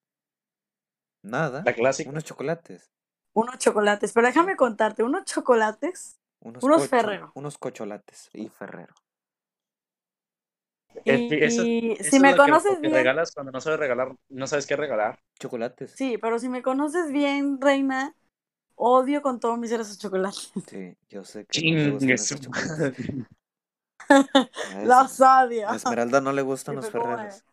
[1.24, 1.64] Nada.
[1.66, 2.10] La clásica.
[2.10, 2.90] Unos chocolates.
[3.34, 4.14] Unos chocolates.
[4.14, 6.20] Pero déjame contarte, unos chocolates.
[6.42, 7.32] Unos, unos cocho, Ferrero.
[7.36, 8.94] Unos cocholates y Ferrero.
[11.06, 12.94] Y, eso, y eso si es me conoces que bien.
[12.94, 15.20] regalas cuando no sabes regalar, no sabes qué regalar.
[15.40, 15.92] Chocolates.
[15.92, 18.16] Sí, pero si me conoces bien, reina,
[18.76, 20.52] odio con todo mi ser esos chocolates.
[20.68, 22.98] Sí, yo sé que no su esos chocolates.
[25.10, 25.70] esa- odio.
[25.70, 27.44] a Esmeralda no le gustan los Ferreros.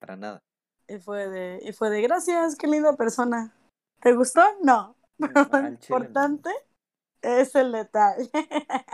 [0.00, 0.42] Para nada.
[0.88, 3.54] Y fue de, y fue de gracias, qué linda persona.
[4.00, 4.42] ¿Te gustó?
[4.62, 4.96] No.
[5.18, 6.50] Pero lo importante
[7.22, 8.28] es el detalle.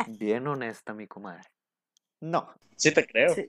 [0.06, 1.48] Bien honesta, mi comadre.
[2.20, 2.48] No.
[2.76, 3.34] Sí te creo.
[3.34, 3.48] Sí.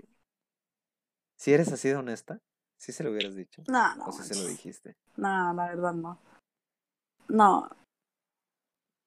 [1.38, 2.42] Si eres así de honesta,
[2.78, 3.64] sí se lo hubieras dicho.
[3.68, 4.06] No, no.
[4.06, 4.96] o si se lo dijiste.
[5.16, 6.20] No, la verdad no.
[7.30, 7.70] No,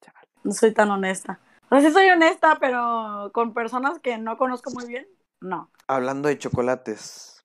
[0.00, 0.28] Chale.
[0.44, 1.40] no soy tan honesta.
[1.64, 5.08] O sea, sí soy honesta, pero con personas que no conozco muy bien,
[5.40, 5.70] no.
[5.88, 7.44] Hablando de chocolates.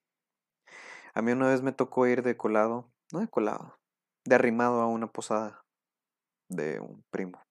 [1.14, 2.88] A mí una vez me tocó ir de colado.
[3.12, 3.76] No de colado.
[4.24, 5.60] De arrimado a una posada
[6.48, 7.42] de un primo.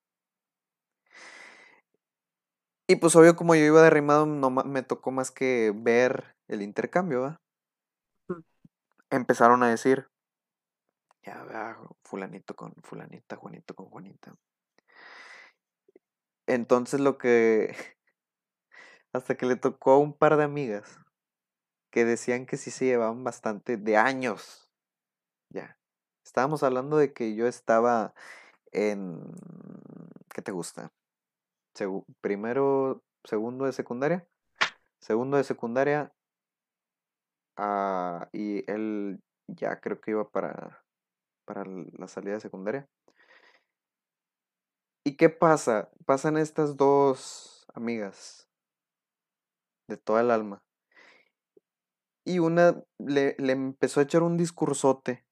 [2.87, 6.61] Y pues obvio como yo iba de arrimado, no me tocó más que ver el
[6.61, 7.41] intercambio, ¿va?
[9.09, 10.07] Empezaron a decir,
[11.23, 14.33] ya vea, fulanito con fulanita, Juanito con Juanita.
[16.47, 17.75] Entonces lo que,
[19.13, 20.99] hasta que le tocó a un par de amigas
[21.91, 24.69] que decían que sí se llevaban bastante de años.
[25.49, 25.77] Ya.
[26.25, 28.13] Estábamos hablando de que yo estaba
[28.71, 29.21] en,
[30.33, 30.91] ¿qué te gusta?
[32.21, 34.27] Primero, segundo de secundaria.
[34.99, 36.13] Segundo de secundaria.
[37.57, 40.83] ah, y él ya creo que iba para,
[41.45, 42.87] para la salida de secundaria.
[45.03, 45.89] ¿Y qué pasa?
[46.05, 48.49] Pasan estas dos amigas.
[49.87, 50.63] De toda el alma.
[52.25, 55.25] Y una le, le empezó a echar un discursote.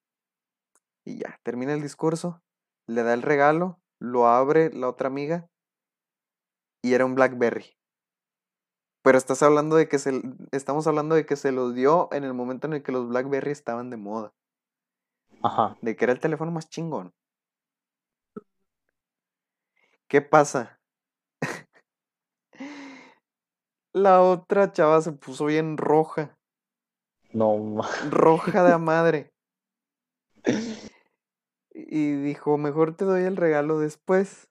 [1.03, 2.41] Y ya, termina el discurso,
[2.87, 5.49] le da el regalo, lo abre la otra amiga
[6.86, 7.75] y era un Blackberry.
[9.01, 10.21] Pero estás hablando de que se,
[10.51, 13.49] estamos hablando de que se los dio en el momento en el que los Blackberry
[13.49, 14.33] estaban de moda.
[15.41, 15.77] Ajá.
[15.81, 17.11] De que era el teléfono más chingón.
[20.07, 20.79] ¿Qué pasa?
[23.91, 26.38] La otra chava se puso bien roja.
[27.33, 27.81] No,
[28.11, 29.33] Roja de madre.
[31.71, 34.47] Y dijo, mejor te doy el regalo después.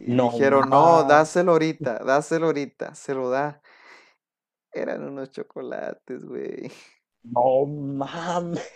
[0.00, 3.60] Y No dijeron, no, dáselo ahorita, dáselo ahorita, se lo da.
[4.72, 6.70] Eran unos chocolates, güey.
[7.22, 8.66] no mames.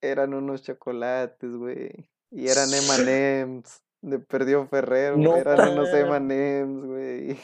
[0.00, 2.10] Eran unos chocolates, güey.
[2.30, 5.16] Y eran M&M's de Perdió Ferrero.
[5.16, 5.88] No eran unos.
[5.90, 7.38] M&M's, güey.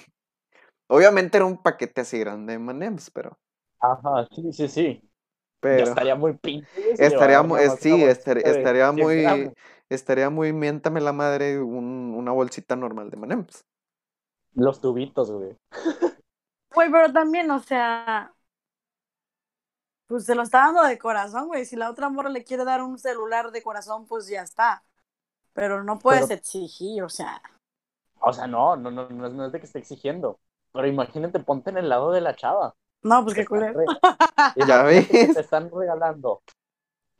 [0.88, 3.38] Obviamente era un paquete así grande de M&M's, pero...
[3.80, 5.00] Ajá, sí, sí, sí.
[5.02, 6.92] Ya pero estaría muy pinche.
[6.98, 9.52] estaría más Sí, estaría 100 muy...
[9.90, 13.64] Estaría muy miéntame la madre un- una bolsita normal de M&M's.
[14.54, 15.56] Los tubitos, güey.
[16.74, 18.32] Güey, pero también, o sea,
[20.08, 21.64] pues se lo está dando de corazón, güey.
[21.64, 24.82] Si la otra morra le quiere dar un celular de corazón, pues ya está.
[25.52, 27.40] Pero no puedes Pero- exigir, o sea.
[28.20, 30.38] O sea, no, no, no, no es, no es de que esté exigiendo.
[30.72, 32.74] Pero imagínate, ponte en el lado de la chava.
[33.02, 33.80] No, pues qué culero.
[34.66, 35.08] Ya ves.
[35.08, 36.42] Te están regalando.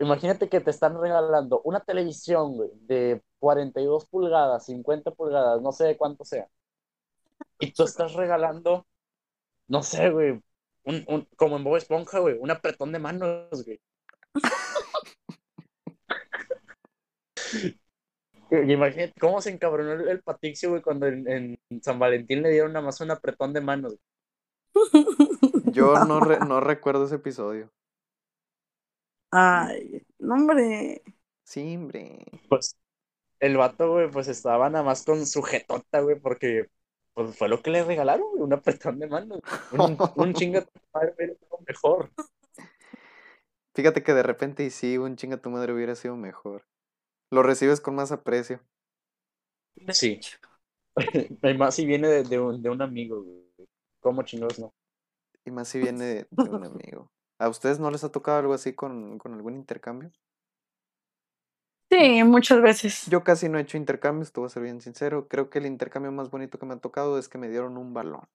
[0.00, 5.84] Imagínate que te están regalando una televisión, güey, de 42 pulgadas, 50 pulgadas, no sé
[5.86, 6.48] de cuánto sea.
[7.60, 8.86] Y tú estás regalando,
[9.68, 10.42] no sé, güey,
[10.84, 13.80] un, un, como en Bob Esponja, güey, un apretón de manos, güey.
[18.50, 22.72] Imagínate cómo se encabronó el, el Patricio, güey, cuando en, en San Valentín le dieron
[22.72, 23.96] nada más un apretón de manos.
[25.72, 27.70] Yo no, re- no recuerdo ese episodio.
[29.30, 31.02] Ay, no, hombre.
[31.44, 32.24] Sí, hombre.
[32.48, 32.76] Pues
[33.40, 36.68] el vato, güey, pues estaba nada más con su jetota, güey, porque
[37.14, 39.40] pues fue lo que le regalaron, güey, un apretón de manos.
[39.70, 42.12] Un, un chinga tu madre hubiera sido mejor.
[43.74, 46.66] Fíjate que de repente y sí, un chinga tu madre hubiera sido mejor.
[47.30, 48.60] Lo recibes con más aprecio.
[49.92, 50.20] Sí.
[51.42, 53.44] Y más si viene de, de un, de un amigo, güey.
[54.00, 54.74] ¿Cómo chingados no?
[55.44, 57.10] Y más si viene de, de un amigo.
[57.38, 60.12] ¿A ustedes no les ha tocado algo así con, con algún intercambio?
[61.90, 63.06] Sí, muchas veces.
[63.06, 65.26] Yo casi no he hecho intercambios, te voy a ser bien sincero.
[65.26, 67.92] Creo que el intercambio más bonito que me ha tocado es que me dieron un
[67.92, 68.28] balón.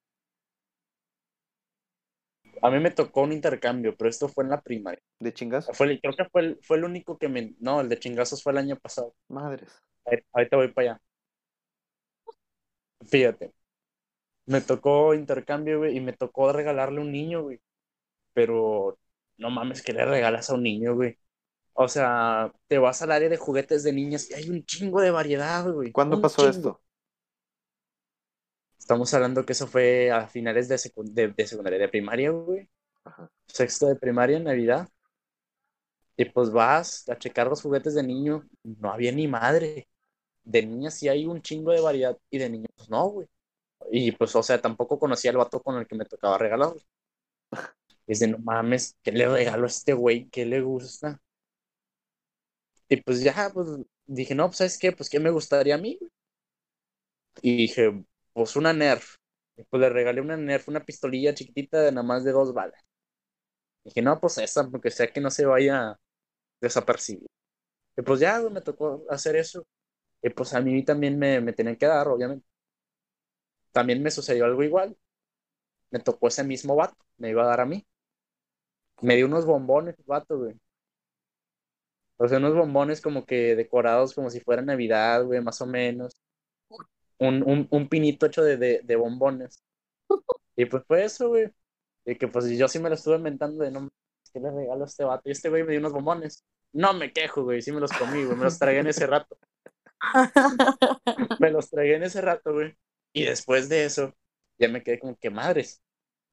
[2.63, 5.01] A mí me tocó un intercambio, pero esto fue en la primaria.
[5.19, 5.33] ¿De?
[5.73, 7.55] Fue el- creo que fue el, fue el único que me...
[7.59, 9.13] No, el de chingazos fue el año pasado.
[9.27, 9.69] Madres.
[10.05, 11.01] Ahí- Ahorita voy para allá.
[13.07, 13.53] Fíjate.
[14.47, 17.61] Me tocó intercambio, güey, y me tocó regalarle un niño, güey.
[18.33, 18.99] Pero
[19.37, 21.17] no mames, que le regalas a un niño, güey?
[21.73, 25.11] O sea, te vas al área de juguetes de niñas y hay un chingo de
[25.11, 25.93] variedad, güey.
[25.93, 26.49] ¿Cuándo un pasó chingo.
[26.49, 26.81] esto?
[28.77, 32.69] Estamos hablando que eso fue a finales de, secu- de, de secundaria, de primaria, güey.
[33.05, 33.29] Ajá.
[33.47, 34.89] Sexto de primaria, Navidad.
[36.17, 38.47] Y pues vas a checar los juguetes de niño.
[38.63, 39.87] No había ni madre.
[40.43, 43.27] De niñas sí hay un chingo de variedad y de niños no, güey.
[43.91, 46.73] Y pues, o sea, tampoco conocía al vato con el que me tocaba regalar.
[48.07, 50.29] Es de no mames, ¿qué le regalo a este güey?
[50.29, 51.21] ¿Qué le gusta?
[52.89, 53.67] Y pues ya, pues
[54.05, 54.91] dije, no, pues ¿sabes qué?
[54.93, 55.99] Pues ¿qué me gustaría a mí?
[57.41, 59.17] Y dije, pues una Nerf.
[59.69, 62.81] Pues le regalé una Nerf, una pistolilla chiquitita de nada más de dos balas.
[63.83, 65.97] Dije, no, pues esa, porque sea que no se vaya
[66.61, 67.27] desapercibido.
[67.97, 69.65] Y pues ya, me tocó hacer eso.
[70.23, 72.45] Y pues a mí también me, me tenían que dar, obviamente.
[73.73, 74.97] También me sucedió algo igual.
[75.91, 77.85] Me tocó ese mismo vato, me iba a dar a mí.
[79.03, 80.55] Me dio unos bombones, vato, güey.
[82.17, 86.19] O sea, unos bombones como que decorados como si fuera Navidad, güey, más o menos.
[87.19, 89.61] Un, un, un pinito hecho de, de, de bombones.
[90.55, 91.49] Y pues fue eso, güey.
[92.05, 93.89] Y que pues yo sí me lo estuve inventando de no,
[94.33, 95.23] ¿qué le regalo a este vato?
[95.29, 96.43] Y este güey me dio unos bombones.
[96.73, 99.37] No me quejo, güey, sí me los comí, güey, me los tragué en ese rato.
[101.39, 102.75] Me los tragué en ese rato, güey.
[103.13, 104.13] Y después de eso,
[104.57, 105.81] ya me quedé como que madres,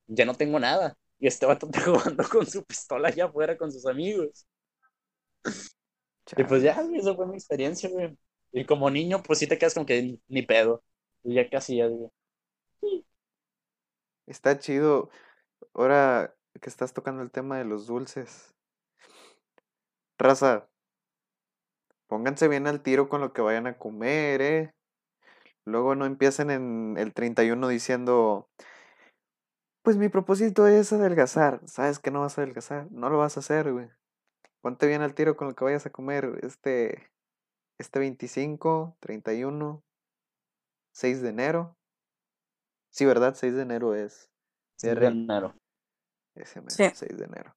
[0.08, 0.98] ya no tengo nada.
[1.20, 4.46] Y este vato está jugando con su pistola allá afuera con sus amigos.
[6.36, 8.16] Y pues ya, eso fue mi experiencia, güey.
[8.52, 10.82] Y como niño, pues sí te quedas como que ni, ni pedo.
[11.22, 12.10] Y ya casi ya, güey.
[14.26, 15.10] Está chido.
[15.74, 18.54] Ahora que estás tocando el tema de los dulces.
[20.18, 20.68] Raza,
[22.06, 24.74] pónganse bien al tiro con lo que vayan a comer, ¿eh?
[25.64, 28.48] Luego no empiecen en el 31 diciendo,
[29.83, 31.61] pues mi propósito es adelgazar.
[31.66, 33.89] Sabes que no vas a adelgazar, no lo vas a hacer, güey.
[34.61, 37.11] Ponte bien al tiro con lo que vayas a comer este,
[37.78, 39.83] este 25, 31,
[40.93, 41.76] 6 de enero.
[42.91, 43.35] Sí, ¿verdad?
[43.35, 44.31] 6 de enero es.
[44.76, 45.12] Sí, día de real.
[45.12, 45.55] enero.
[46.35, 46.91] Ese mero, Sí.
[46.95, 47.57] 6 de enero.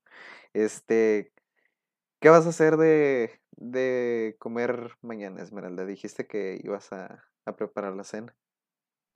[0.54, 1.34] Este,
[2.22, 5.86] ¿qué vas a hacer de, de comer mañana, Esmeralda?
[5.86, 8.36] Dijiste que ibas a, a preparar la cena.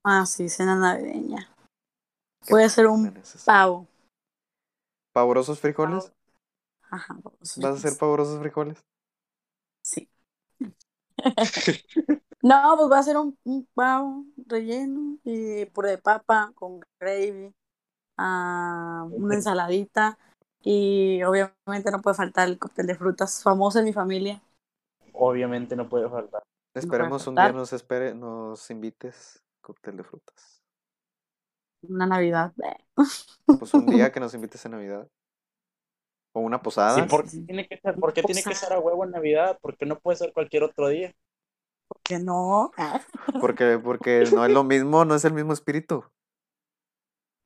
[0.04, 1.54] Ah, sí, cena navideña.
[2.44, 3.14] ¿Qué Puede ser un
[3.44, 3.86] pavo.
[5.12, 6.04] ¿Pavorosos frijoles?
[6.04, 6.14] Pavo.
[6.90, 8.78] Ajá, ¿Vas a hacer pavorosos frijoles?
[9.82, 10.08] Sí.
[12.40, 17.52] No, pues va a ser un, un pavo relleno y puré de papa con gravy,
[18.16, 20.16] ah, una ensaladita
[20.62, 24.40] y obviamente no puede faltar el cóctel de frutas famoso en mi familia.
[25.14, 26.42] Obviamente no puede faltar.
[26.72, 30.62] puede Esperemos un día nos espere, nos invites cóctel de frutas.
[31.82, 32.52] Una Navidad.
[33.58, 35.08] Pues un día que nos invites a Navidad.
[36.32, 36.94] O una posada.
[36.94, 39.58] Sí, ¿por qué tiene que ser, por qué tiene que ser a huevo en Navidad?
[39.60, 41.14] ¿Por qué no puede ser cualquier otro día?
[42.02, 43.00] Que no, ah,
[43.40, 46.04] Porque, porque no es lo mismo, no es el mismo espíritu.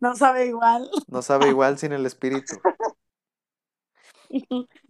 [0.00, 0.90] no sabe igual.
[1.06, 2.56] No sabe igual sin el espíritu.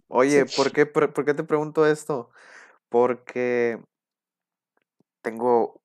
[0.07, 2.29] Oye, ¿por qué, por, por qué te pregunto esto?
[2.89, 3.81] Porque
[5.21, 5.82] tengo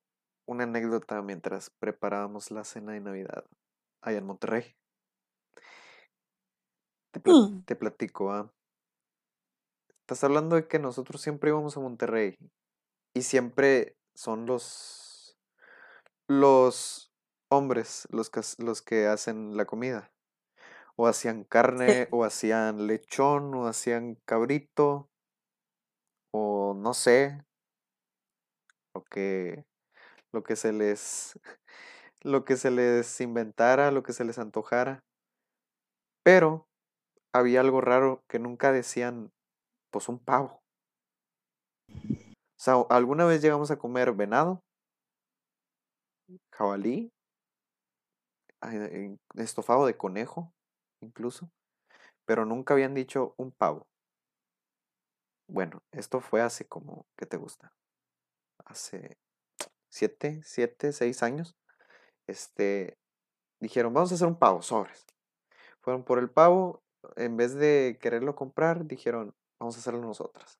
[0.49, 3.45] una anécdota mientras preparábamos la cena de Navidad
[4.01, 4.75] allá en Monterrey.
[7.11, 7.63] Te, Mm.
[7.65, 8.51] te platico, ¿ah?
[10.01, 12.35] Estás hablando de que nosotros siempre íbamos a Monterrey
[13.13, 15.37] y siempre son los
[16.27, 17.11] los
[17.51, 20.11] hombres los que, los que hacen la comida.
[20.95, 25.09] O hacían carne, o hacían lechón, o hacían cabrito,
[26.31, 27.43] o no sé,
[28.93, 29.65] lo que,
[30.31, 31.39] lo que se les,
[32.23, 35.03] lo que se les inventara, lo que se les antojara.
[36.23, 36.67] Pero
[37.33, 39.31] había algo raro que nunca decían,
[39.91, 40.61] pues un pavo.
[41.89, 44.61] O sea, alguna vez llegamos a comer venado,
[46.51, 47.09] jabalí,
[48.61, 50.51] eh, estofado de conejo,
[51.01, 51.49] incluso,
[52.25, 53.87] pero nunca habían dicho un pavo.
[55.47, 57.71] Bueno, esto fue hace como, ¿qué te gusta?
[58.65, 59.17] Hace
[59.89, 61.55] siete, siete, seis años.
[62.27, 62.97] Este,
[63.59, 65.05] dijeron, vamos a hacer un pavo, sobres.
[65.81, 66.81] Fueron por el pavo,
[67.15, 70.59] en vez de quererlo comprar, dijeron, vamos a hacerlo nosotras.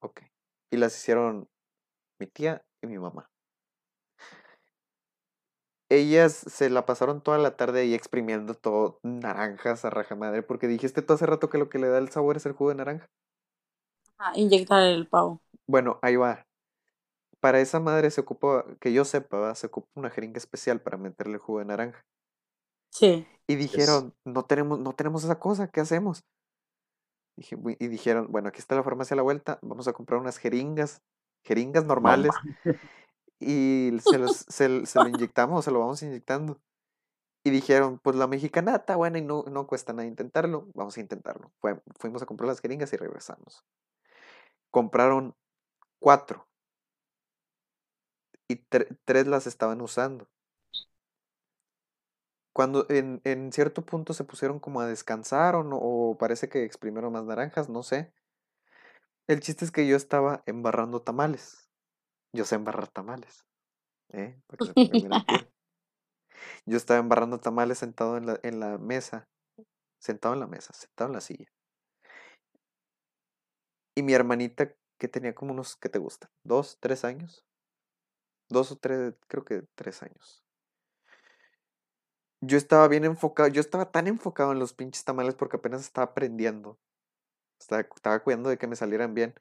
[0.00, 0.22] Ok.
[0.70, 1.48] Y las hicieron
[2.18, 3.30] mi tía y mi mamá.
[5.90, 11.00] Ellas se la pasaron toda la tarde ahí exprimiendo todo, naranjas a rajamadre, porque dijiste
[11.00, 13.08] tú hace rato que lo que le da el sabor es el jugo de naranja.
[14.18, 15.40] Ah, inyectar el pavo.
[15.66, 16.47] Bueno, ahí va.
[17.40, 21.34] Para esa madre se ocupa, que yo sepa, se ocupa una jeringa especial para meterle
[21.34, 22.04] el jugo de naranja.
[22.90, 23.26] Sí.
[23.46, 26.24] Y dijeron, no tenemos, no tenemos esa cosa, ¿qué hacemos?
[27.36, 30.20] Dije, "Bu- y dijeron, bueno, aquí está la farmacia a la vuelta, vamos a comprar
[30.20, 31.00] unas jeringas,
[31.44, 32.32] jeringas normales,
[33.38, 36.60] y se, los, se, lo inyectamos, se lo vamos inyectando.
[37.44, 41.00] Y dijeron, pues la mexicana está buena y no, no cuesta nada intentarlo, vamos a
[41.00, 41.52] intentarlo.
[41.60, 43.64] Fue- fuimos a comprar las jeringas y regresamos.
[44.70, 45.36] Compraron
[46.00, 46.47] cuatro
[48.48, 50.28] y tre- tres las estaban usando.
[52.52, 56.64] Cuando en, en cierto punto se pusieron como a descansar o, no, o parece que
[56.64, 58.12] exprimieron más naranjas, no sé.
[59.28, 61.70] El chiste es que yo estaba embarrando tamales.
[62.32, 63.44] Yo sé embarrar tamales.
[64.10, 64.40] ¿eh?
[64.48, 64.74] Para que se.
[66.66, 69.28] Yo estaba embarrando tamales sentado en la, en la mesa.
[69.98, 71.46] Sentado en la mesa, sentado en la silla.
[73.94, 76.30] Y mi hermanita, que tenía como unos, ¿qué te gusta?
[76.42, 77.44] ¿Dos, tres años?
[78.48, 80.44] Dos o tres, creo que tres años.
[82.40, 86.06] Yo estaba bien enfocado, yo estaba tan enfocado en los pinches tamales porque apenas estaba
[86.12, 86.78] aprendiendo.
[87.60, 89.34] Estaba, estaba cuidando de que me salieran bien.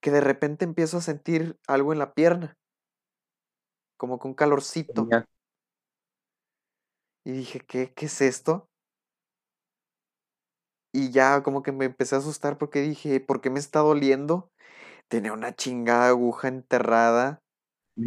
[0.00, 2.56] Que de repente empiezo a sentir algo en la pierna.
[3.96, 5.06] Como con calorcito.
[7.24, 8.68] Y dije, ¿qué, qué es esto?
[10.92, 14.50] Y ya como que me empecé a asustar porque dije, ¿por qué me está doliendo?
[15.08, 17.42] Tenía una chingada aguja enterrada.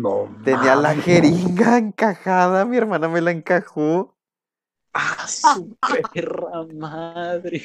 [0.02, 0.28] No.
[0.44, 2.66] Tenía la jeringa encajada.
[2.66, 4.16] Mi hermana me la encajó.
[4.94, 5.76] Ah, su
[6.14, 7.64] perra madre.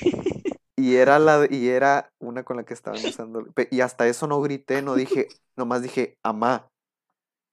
[0.76, 3.44] Y era la y era una con la que estaban usando.
[3.70, 6.68] Y hasta eso no grité, no dije, nomás dije, amá.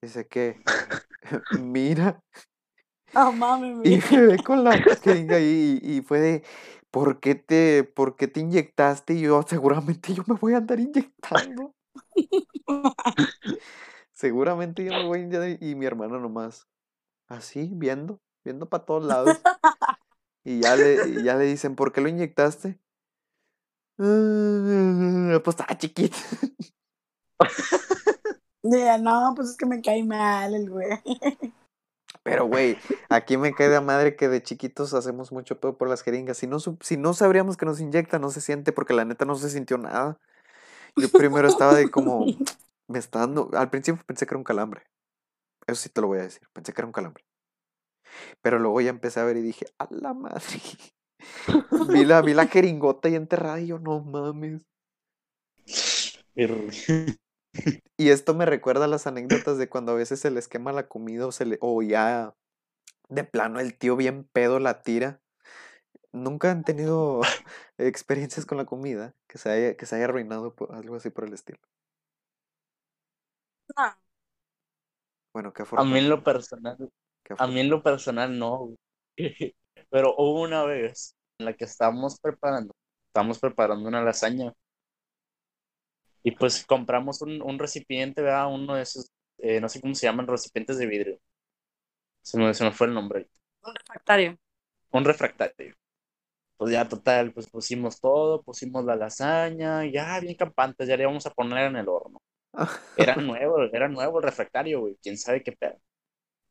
[0.01, 0.61] Dice que,
[1.51, 2.19] mira.
[3.13, 4.09] Ah, mami, Y mira.
[4.11, 6.43] me ve con la jeringa ahí y, y fue de,
[6.91, 9.13] ¿por qué te, por qué te inyectaste?
[9.13, 11.71] Y yo, seguramente yo me voy a andar inyectando.
[14.16, 16.68] Seguramente yo me voy de- y mi hermano nomás.
[17.28, 19.38] Así, viendo, viendo para todos lados.
[20.47, 22.80] Y ya le, y ya le dicen, ¿por qué lo inyectaste?
[23.97, 26.16] "Ah, Pues estaba chiquito.
[28.61, 30.88] Ya, no, pues es que me cae mal el güey.
[32.24, 32.78] Pero, güey,
[33.09, 36.38] aquí me queda madre que de chiquitos hacemos mucho pedo por las jeringas.
[36.38, 39.34] Si no, si no sabríamos que nos inyectan, no se siente, porque la neta no
[39.36, 40.20] se sintió nada.
[40.95, 42.26] Yo primero estaba de como,
[42.88, 43.49] me está dando.
[43.53, 44.83] Al principio pensé que era un calambre.
[45.67, 46.47] Eso sí te lo voy a decir.
[46.53, 47.25] Pensé que era un calambre.
[48.41, 50.41] Pero luego ya empecé a ver y dije, a la madre.
[51.89, 54.63] Vi la, vi la jeringota ahí enterrada y yo, no mames.
[57.97, 60.89] Y esto me recuerda a las anécdotas de cuando a veces se les quema la
[60.89, 62.36] comida o, se le, o ya
[63.07, 65.21] de plano el tío bien pedo la tira.
[66.11, 67.21] ¿Nunca han tenido
[67.77, 71.25] experiencias con la comida que se haya, que se haya arruinado por algo así por
[71.25, 71.59] el estilo?
[73.78, 73.95] No.
[75.34, 76.09] Bueno, qué A mí en afortunado.
[76.09, 76.78] lo personal,
[77.38, 78.57] a mí en lo personal no.
[78.59, 78.78] güey.
[79.89, 82.74] Pero hubo una vez en la que estábamos preparando,
[83.07, 84.53] estábamos preparando una lasaña.
[86.24, 88.53] Y pues compramos un, un recipiente, ¿verdad?
[88.53, 89.07] Uno de esos,
[89.38, 91.20] eh, no sé cómo se llaman, recipientes de vidrio.
[92.24, 93.30] Se me, se me fue el nombre.
[93.63, 94.38] Un refractario.
[94.91, 95.76] Un refractario.
[96.57, 101.26] Pues ya total, pues pusimos todo, pusimos la lasaña, ya bien campantes, ya le íbamos
[101.28, 102.20] a poner en el horno.
[102.95, 105.78] Era nuevo, era nuevo el refractario, güey, quién sabe qué pedo.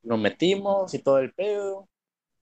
[0.02, 1.88] Lo metimos y todo el pedo,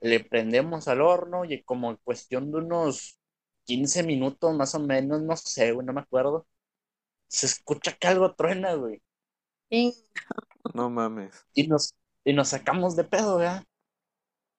[0.00, 3.18] le prendemos al horno y como en cuestión de unos
[3.66, 6.46] 15 minutos más o menos, no sé, güey, no me acuerdo.
[7.28, 9.02] Se escucha que algo truena, güey.
[9.70, 9.94] Y
[10.74, 11.46] No mames.
[11.54, 11.94] Y nos,
[12.24, 13.64] y nos sacamos de pedo, ¿verdad?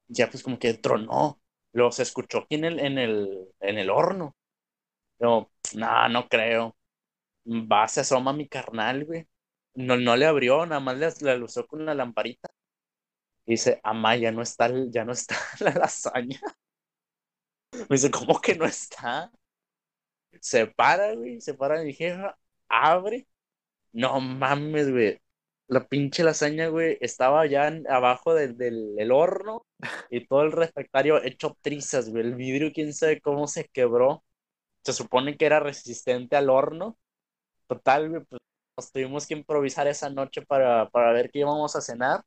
[0.08, 1.42] Ya pues como que tronó.
[1.74, 4.36] Luego se escuchó aquí en el, en el, en el horno.
[5.20, 6.76] Yo, no, no creo.
[7.46, 9.28] Va, se asoma mi carnal, güey.
[9.76, 12.50] No, no le abrió, nada más le, le usó con la lamparita.
[13.46, 16.40] Y dice, amá, ya no está, ya no está la lasaña.
[17.72, 19.32] Me dice, ¿cómo que no está?
[20.42, 22.38] Se para, güey, se para mi jefa,
[22.70, 23.28] abre.
[23.94, 25.20] No mames, güey.
[25.68, 29.66] La pinche lasaña, güey, estaba ya abajo del, del el horno
[30.10, 32.26] y todo el refractario hecho trizas, güey.
[32.26, 34.24] El vidrio, quién sabe cómo se quebró.
[34.84, 36.98] Se supone que era resistente al horno.
[37.68, 38.42] Total, güey, pues
[38.78, 42.24] nos tuvimos que improvisar esa noche para, para ver qué íbamos a cenar.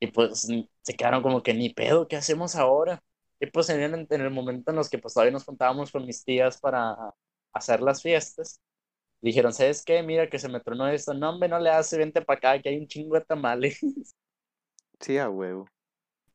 [0.00, 0.46] Y pues
[0.82, 3.02] se quedaron como que ni pedo, ¿qué hacemos ahora?
[3.38, 6.06] Y pues en el, en el momento en los que pues todavía nos juntábamos con
[6.06, 6.96] mis tías para
[7.52, 8.60] hacer las fiestas,
[9.22, 10.02] dijeron, ¿sabes qué?
[10.02, 11.14] Mira que se me tronó esto.
[11.14, 13.80] No, hombre, no le hace, vente para acá, que hay un chingo de tamales.
[15.00, 15.66] Sí, a huevo.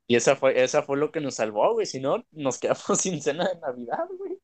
[0.08, 1.86] Y esa fue, esa fue lo que nos salvó, güey.
[1.86, 4.40] Si no, nos quedamos sin cena de Navidad, güey.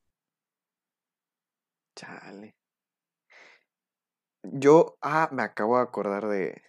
[1.96, 2.52] Chale.
[4.44, 6.62] Yo, ah, me acabo de acordar de.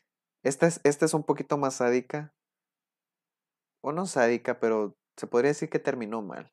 [0.44, 2.34] Esta es, esta es un poquito más sádica.
[3.82, 6.52] O no sádica, pero se podría decir que terminó mal.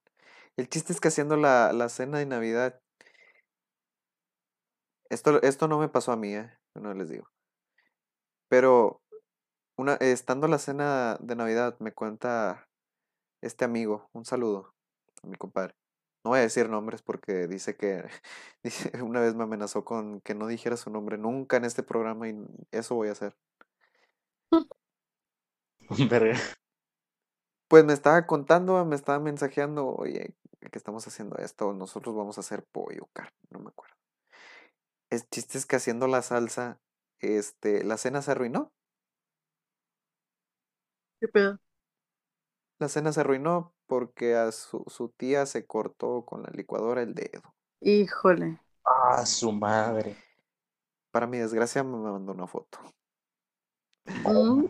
[0.56, 2.80] El chiste es que haciendo la, la cena de Navidad.
[5.10, 6.50] Esto, esto no me pasó a mí, ¿eh?
[6.74, 7.28] No les digo.
[8.48, 9.00] Pero
[9.78, 12.68] una, estando la cena de Navidad, me cuenta
[13.42, 14.74] este amigo, un saludo
[15.22, 15.74] a mi compadre.
[16.24, 18.04] No voy a decir nombres porque dice que
[18.62, 22.28] dice, una vez me amenazó con que no dijera su nombre nunca en este programa
[22.28, 22.36] y
[22.72, 23.34] eso voy a hacer.
[26.10, 26.38] Verga.
[27.68, 30.34] Pues me estaba contando, me estaba mensajeando, oye,
[30.70, 33.94] que estamos haciendo esto, nosotros vamos a hacer pollo, carne, no me acuerdo.
[35.08, 36.80] El chiste es que haciendo la salsa,
[37.20, 38.72] este, la cena se arruinó.
[41.20, 41.58] ¿Qué pedo?
[42.80, 47.14] La cena se arruinó porque a su, su tía se cortó con la licuadora el
[47.14, 47.54] dedo.
[47.82, 48.58] Híjole.
[48.86, 50.16] Ah, su madre.
[51.10, 52.78] Para mi desgracia me mandó una foto.
[54.06, 54.64] Mm.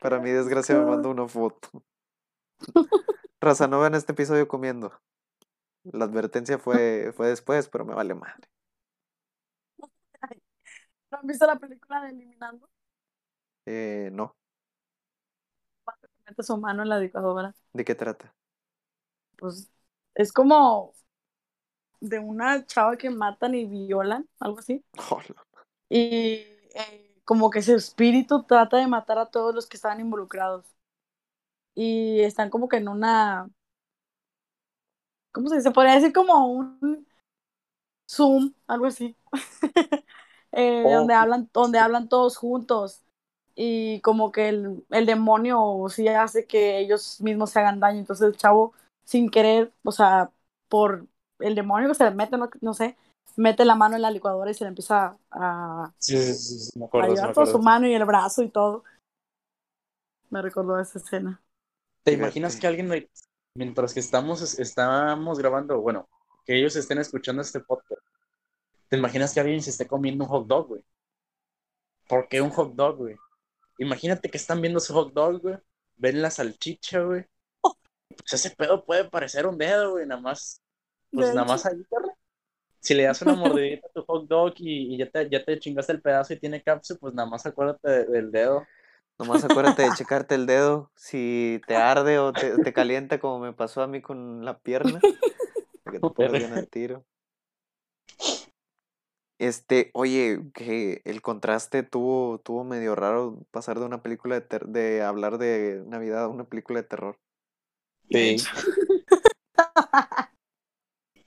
[0.00, 1.82] Para mi desgracia me mandó una foto.
[3.40, 4.92] Raza, no vean este episodio comiendo.
[5.82, 8.48] La advertencia fue, fue después, pero me vale madre.
[11.10, 12.70] ¿No han visto la película de Eliminando?
[13.66, 14.36] Eh, no.
[16.26, 17.54] Mete su mano en la licuadora.
[17.72, 18.32] ¿De qué trata?
[19.38, 19.70] Pues
[20.14, 20.94] es como
[22.00, 24.84] de una chava que matan y violan, algo así.
[25.88, 30.64] Y eh, como que su espíritu trata de matar a todos los que estaban involucrados.
[31.74, 33.48] Y están como que en una.
[35.32, 35.70] ¿Cómo se dice?
[35.70, 37.06] Podría decir como un
[38.08, 39.16] Zoom, algo así.
[40.52, 40.90] Eh, Oh.
[41.00, 43.02] donde hablan, donde hablan todos juntos.
[43.56, 48.00] Y como que el, el demonio sí hace que ellos mismos se hagan daño.
[48.00, 50.30] Entonces el chavo, sin querer, o sea,
[50.68, 51.06] por
[51.40, 52.96] el demonio que se le mete, no, no sé,
[53.36, 56.78] mete la mano en la licuadora y se le empieza a, Sí, sí, sí, sí,
[56.78, 58.84] me a acuerdo, sí, me llevar toda su mano y el brazo y todo.
[60.30, 61.40] Me recordó esa escena.
[62.04, 63.08] ¿Te imaginas que alguien, me-
[63.56, 66.08] mientras que estamos, estamos grabando, bueno,
[66.44, 68.02] que ellos estén escuchando este podcast,
[68.88, 70.84] ¿te imaginas que alguien se esté comiendo un hot dog, güey?
[72.08, 73.16] ¿Por qué un hot dog, güey?
[73.78, 75.56] Imagínate que están viendo su hot dog, güey,
[75.96, 77.24] ven la salchicha, güey.
[78.08, 80.62] Pues ese pedo puede parecer un dedo, güey, nada más,
[81.12, 81.76] pues De nada más ahí.
[82.80, 85.58] Si le das una mordidita a tu hot dog y, y ya, te, ya te
[85.58, 88.66] chingaste el pedazo y tiene cápsula, pues nada más acuérdate de- del dedo.
[89.18, 93.52] Nomás acuérdate de checarte el dedo si te arde o te, te calienta como me
[93.52, 95.06] pasó a mí con la pierna.
[95.90, 97.04] que te pongas bien al tiro.
[99.38, 104.66] Este, oye, que el contraste tuvo, tuvo medio raro pasar de una película de, ter-
[104.66, 107.18] de hablar de Navidad a una película de terror.
[108.10, 108.36] Sí.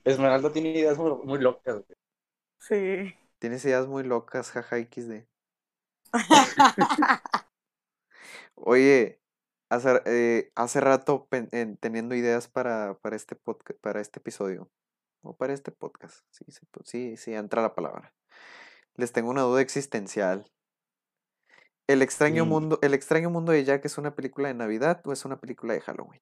[0.04, 1.98] Esmeralda tiene ideas muy, muy locas, güey.
[2.58, 3.14] Sí.
[3.38, 5.26] Tienes ideas muy locas, jaja XD.
[8.54, 9.20] Oye,
[9.70, 11.48] hace, eh, hace rato pen-
[11.80, 14.70] teniendo ideas para, para este podcast, para este episodio,
[15.22, 18.14] o para este podcast, sí, sí, pues, sí, sí, entra la palabra.
[18.94, 20.50] Les tengo una duda existencial.
[21.86, 22.48] ¿El extraño Mm.
[22.48, 25.74] mundo, el extraño mundo de Jack es una película de Navidad o es una película
[25.74, 26.20] de Halloween?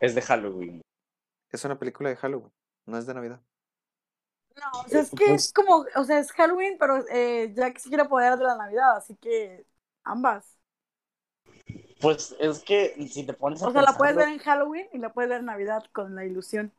[0.00, 0.80] Es de Halloween.
[1.50, 2.52] Es una película de Halloween,
[2.86, 3.40] no es de Navidad.
[4.56, 7.78] No, o sea, es que es Pues- como, o sea, es Halloween, pero eh, Jack
[7.78, 9.66] se quiere apoderar de la Navidad, así que
[10.04, 10.56] ambas.
[12.04, 14.98] Pues es que si te pones a O sea, la puedes ver en Halloween y
[14.98, 16.72] la puedes ver en Navidad con la ilusión.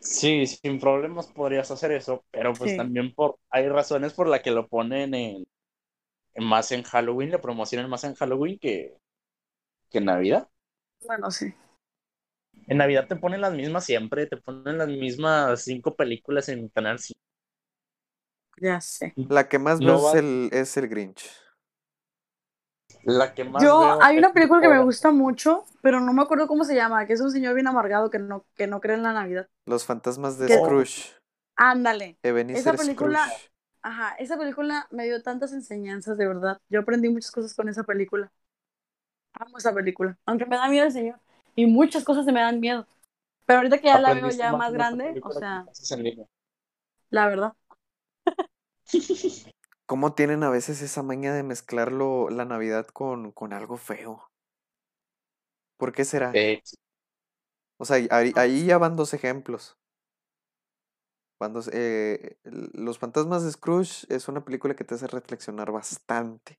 [0.00, 2.74] Sí, sin problemas podrías hacer eso, pero pues Sí.
[2.74, 5.44] también por hay razones por las que lo ponen en,
[6.34, 8.96] en más en Halloween, lo promocionan más en Halloween que,
[9.90, 10.48] que en Navidad.
[11.06, 11.54] Bueno, sí.
[12.68, 16.98] En Navidad te ponen las mismas siempre, te ponen las mismas cinco películas en Canal
[16.98, 17.20] 5.
[18.62, 19.16] Ya sé.
[19.34, 21.22] La que más No veo va- es el, es el Grinch.
[23.04, 26.22] La que más Yo, veo hay una película que me gusta mucho, pero no me
[26.22, 28.96] acuerdo cómo se llama, que es un señor bien amargado que no, que no cree
[28.96, 29.48] en la Navidad.
[29.66, 30.48] Los fantasmas de.
[30.48, 31.14] Scrooge.
[31.56, 32.18] Ándale.
[32.22, 33.50] Ebenezer película- Scrooge.
[33.82, 36.58] Ajá, esa película me dio tantas enseñanzas, de verdad.
[36.68, 38.30] Yo aprendí muchas cosas con esa película.
[39.32, 41.18] Amo esa película, aunque me da miedo el señor.
[41.56, 42.86] Y muchas cosas se me dan miedo.
[43.46, 45.66] Pero ahorita que ya la veo ya más más esa grande, o película sea,
[47.10, 47.52] la verdad.
[49.90, 54.30] ¿Cómo tienen a veces esa maña de mezclarlo la Navidad con, con algo feo?
[55.78, 56.30] ¿Por qué será?
[56.34, 56.62] Eh,
[57.78, 59.76] O sea, ahí, ahí ya van dos ejemplos.
[61.38, 66.58] Cuando, eh, Los fantasmas de Scrooge es una película que te hace reflexionar bastante.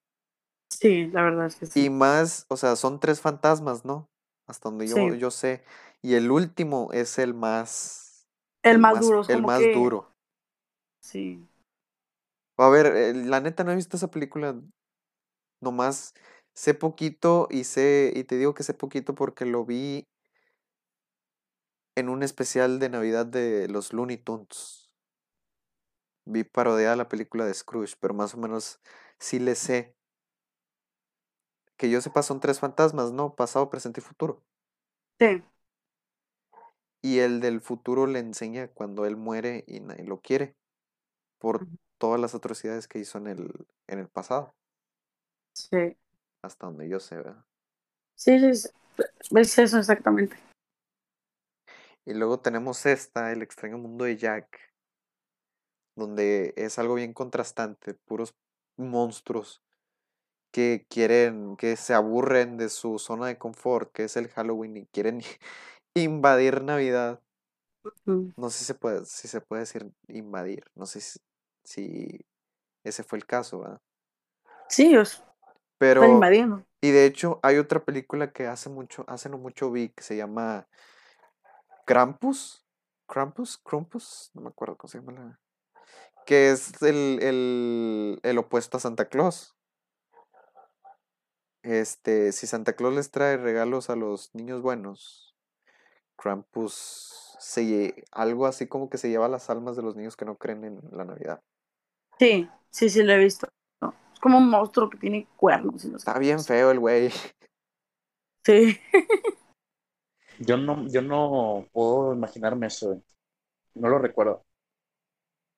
[0.69, 1.85] Sí, la verdad es que sí.
[1.85, 4.09] Y más, o sea, son tres fantasmas, ¿no?
[4.47, 5.17] Hasta donde yo, Sí.
[5.19, 5.63] yo sé.
[6.01, 8.27] Y el último es el más...
[8.63, 10.07] el más duro, El más que- duro.
[10.99, 11.47] Sí.
[12.63, 14.55] A ver, eh, la neta no he visto esa película.
[15.61, 16.13] Nomás
[16.53, 20.07] sé poquito y sé, y te digo que sé poquito porque lo vi
[21.95, 24.91] en un especial de Navidad de los Looney Tunes.
[26.25, 28.79] Vi parodiada la película de Scrooge, pero más o menos
[29.19, 29.95] sí le sé.
[31.77, 33.35] Que yo sepa son tres fantasmas, ¿no?
[33.35, 34.41] Pasado, presente y futuro.
[35.19, 35.41] Sí.
[37.03, 40.55] Y el del futuro le enseña cuando él muere y nadie lo quiere.
[41.39, 41.67] Por.
[42.01, 44.55] Todas las atrocidades que hizo en el, en el pasado.
[45.53, 45.95] Sí.
[46.41, 47.45] Hasta donde yo sé, ¿verdad?
[48.15, 48.69] Sí, sí.
[49.35, 50.35] Es eso exactamente.
[52.03, 54.59] Y luego tenemos esta, El extraño mundo de Jack,
[55.95, 58.33] donde es algo bien contrastante, puros
[58.77, 59.61] monstruos
[60.51, 64.85] que quieren, que se aburren de su zona de confort, que es el Halloween, y
[64.87, 65.21] quieren
[65.93, 67.21] invadir Navidad.
[68.05, 71.19] No sé si se puede, si se puede decir invadir, no sé si,
[71.71, 72.25] si
[72.83, 73.81] ese fue el caso, ¿verdad?
[74.67, 75.23] Sí, os
[75.77, 76.65] Pero, invadiendo.
[76.81, 80.15] y de hecho, hay otra película que hace mucho, hace no mucho vi, que se
[80.15, 80.67] llama
[81.85, 82.65] Krampus,
[83.07, 85.39] Krampus, Krampus, no me acuerdo cómo se llama la...
[86.25, 89.55] Que es el, el, el opuesto a Santa Claus.
[91.63, 95.35] Este, si Santa Claus les trae regalos a los niños buenos,
[96.15, 100.37] Krampus se, algo así como que se lleva las almas de los niños que no
[100.37, 101.41] creen en la Navidad.
[102.19, 103.47] Sí, sí, sí, lo he visto.
[104.13, 105.83] Es como un monstruo que tiene cuernos.
[105.85, 107.11] y no sé Está bien feo el güey.
[108.45, 108.79] Sí.
[110.39, 113.03] yo no, yo no puedo imaginarme eso, güey.
[113.75, 114.43] No lo recuerdo.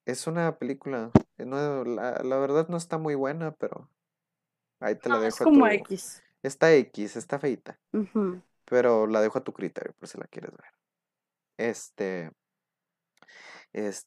[0.05, 3.89] Es una película, eh, no, la, la verdad no está muy buena, pero
[4.81, 5.71] ahí te la es dejo a como tu...
[5.71, 6.21] X.
[6.41, 7.80] Está X, está feita,
[8.65, 10.73] pero la dejo a tu criterio por si la quieres ver.
[11.57, 12.31] Este,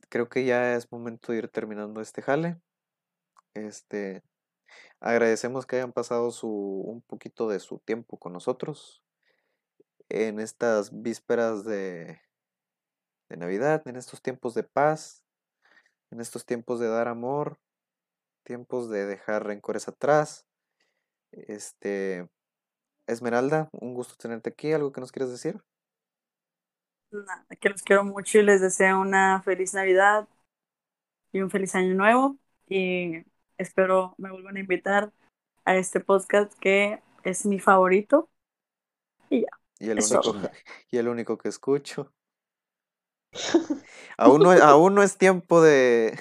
[0.08, 2.60] creo que ya es momento de ir terminando este jale.
[3.54, 4.22] Este,
[5.00, 9.02] agradecemos que hayan pasado su, un poquito de su tiempo con nosotros
[10.08, 12.20] en estas vísperas de,
[13.28, 15.24] de Navidad, en estos tiempos de paz,
[16.10, 17.58] en estos tiempos de dar amor,
[18.44, 20.46] tiempos de dejar rencores atrás.
[21.32, 22.28] Este,
[23.06, 24.72] Esmeralda, un gusto tenerte aquí.
[24.72, 25.60] ¿Algo que nos quieras decir?
[27.10, 30.28] Nada, que los quiero mucho y les deseo una feliz Navidad
[31.32, 32.36] y un feliz año nuevo.
[32.68, 33.24] Y
[33.58, 35.12] espero me vuelvan a invitar
[35.64, 38.28] a este podcast que es mi favorito.
[39.30, 39.48] Y ya.
[39.78, 40.50] Y el, único,
[40.90, 42.12] y el único que escucho.
[44.16, 46.18] aún, no, aún no es tiempo de,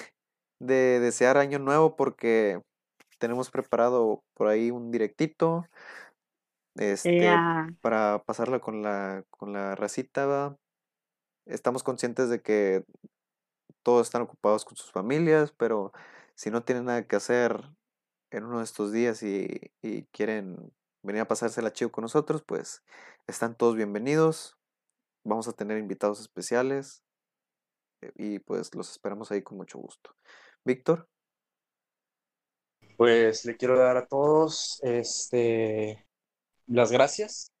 [0.60, 2.60] de desear año nuevo porque
[3.18, 5.66] tenemos preparado por ahí un directito
[6.76, 7.30] este,
[7.80, 10.26] para pasarla con la, con la racita.
[10.26, 10.56] ¿va?
[11.46, 12.84] Estamos conscientes de que
[13.82, 15.92] todos están ocupados con sus familias, pero
[16.34, 17.70] si no tienen nada que hacer
[18.30, 19.72] en uno de estos días y,
[20.10, 22.82] quieren venir a pasársela chido con nosotros, pues
[23.28, 24.58] están todos bienvenidos.
[25.24, 27.04] Vamos a tener invitados especiales
[28.00, 30.16] eh, y pues los esperamos ahí con mucho gusto.
[30.64, 31.08] Víctor,
[32.96, 36.08] Pues le quiero dar a todos este,
[36.66, 37.52] las gracias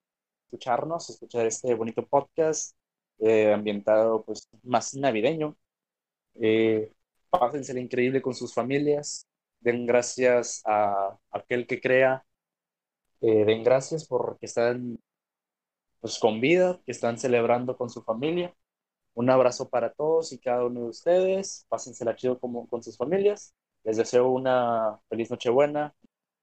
[0.46, 2.76] escucharnos, escuchar este bonito podcast
[3.18, 5.56] eh, ambientado pues más navideño.
[6.34, 6.92] Eh,
[7.30, 9.26] pásensela increíble con sus familias.
[9.60, 12.24] Den gracias a aquel que crea.
[13.20, 14.98] Eh, den gracias porque están
[16.00, 18.54] pues con vida, que están celebrando con su familia.
[19.14, 21.66] Un abrazo para todos y cada uno de ustedes.
[21.68, 23.54] Pásensela chido como, con sus familias.
[23.84, 25.94] Les deseo una feliz Nochebuena,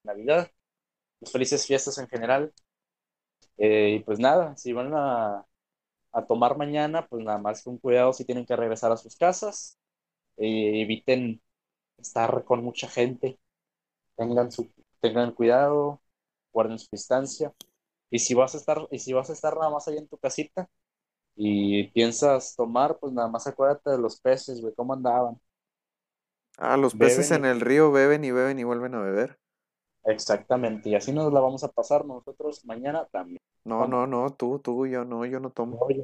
[0.04, 0.50] Navidad,
[1.20, 2.54] pues, felices fiestas en general.
[3.58, 5.46] Eh, y pues nada, si van a,
[6.14, 9.78] a tomar mañana, pues nada más con cuidado si tienen que regresar a sus casas.
[10.38, 11.42] Eh, eviten
[11.98, 13.40] estar con mucha gente.
[14.18, 14.72] Tengan, su,
[15.02, 16.02] tengan cuidado,
[16.54, 17.54] guarden su distancia.
[18.12, 20.18] Y si vas a estar, y si vas a estar nada más ahí en tu
[20.18, 20.70] casita
[21.36, 25.40] y piensas tomar, pues nada más acuérdate de los peces, güey, cómo andaban.
[26.58, 29.40] ah, los peces Beben en y- el río beben y beben y vuelven a beber.
[30.06, 33.40] Exactamente, y así nos la vamos a pasar nosotros mañana también.
[33.66, 35.78] No, no, no, tú, tú, yo no, yo no tomo.
[35.80, 36.04] Oye,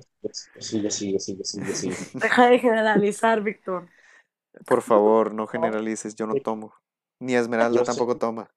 [0.59, 1.95] sigue, sigue, sigue, sigue, sigue.
[2.13, 3.89] Deja de generalizar, Víctor.
[4.65, 6.73] Por favor, no generalices, yo no tomo.
[7.19, 7.91] Ni Esmeralda Yo sé.
[7.91, 8.49] tampoco toma.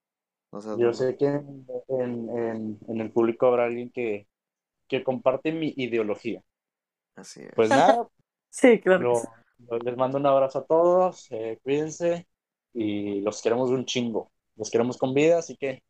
[0.79, 4.29] Yo sé que en, en- en- en el público habrá alguien que,
[4.89, 6.43] que comparte mi ideología.
[7.17, 7.53] Así es.
[7.55, 8.09] Pues nada,
[8.51, 9.01] Sí, claro.
[9.01, 9.29] que lo- sí.
[9.69, 12.29] lo- les mando un abrazo a todos, eh, cuídense
[12.75, 14.32] y los queremos un chingo.
[14.57, 15.83] Los queremos con vida, así que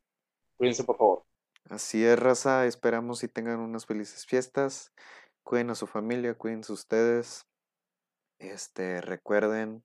[0.57, 1.25] cuídense por favor.
[1.69, 2.67] Así es, raza.
[2.67, 4.93] Esperamos y tengan unas felices fiestas.
[5.43, 7.47] Cuiden a su familia, cuídense ustedes.
[8.39, 9.85] Este, recuerden,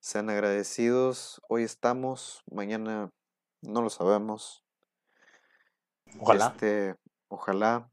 [0.00, 1.40] sean agradecidos.
[1.48, 3.10] Hoy estamos, mañana
[3.62, 4.64] no lo sabemos.
[6.20, 6.46] Ojalá.
[6.48, 6.94] Este,
[7.28, 7.90] ojalá.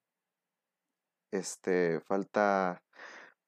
[1.31, 2.81] Este, falta,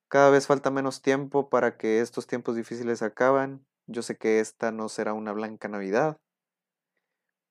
[0.10, 3.66] cada vez falta menos tiempo para que estos tiempos difíciles acaban.
[3.86, 6.20] Yo sé que esta no será una blanca Navidad,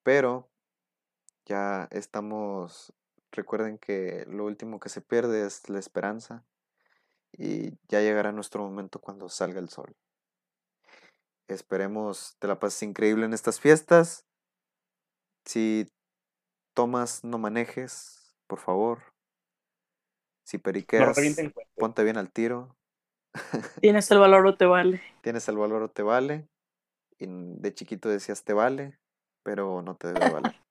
[0.06, 0.48] pero
[1.46, 2.92] ya estamos,
[3.32, 6.44] recuerden que lo último que se pierde es la esperanza
[7.32, 9.96] y ya llegará nuestro momento cuando salga el sol.
[11.48, 14.24] Esperemos te la pases increíble en estas fiestas.
[15.44, 15.88] Si
[16.72, 19.12] tomas, no manejes, por favor.
[20.44, 21.18] Si periqueas,
[21.74, 22.76] ponte bien al tiro.
[23.80, 25.02] Tienes el valor o te vale.
[25.22, 26.46] Tienes el valor o te vale.
[27.18, 29.00] Y de chiquito decías te vale,
[29.47, 30.55] pero no te debe valer.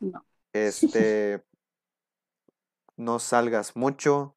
[0.00, 0.24] No.
[0.54, 1.44] Este,
[2.96, 4.34] no salgas mucho.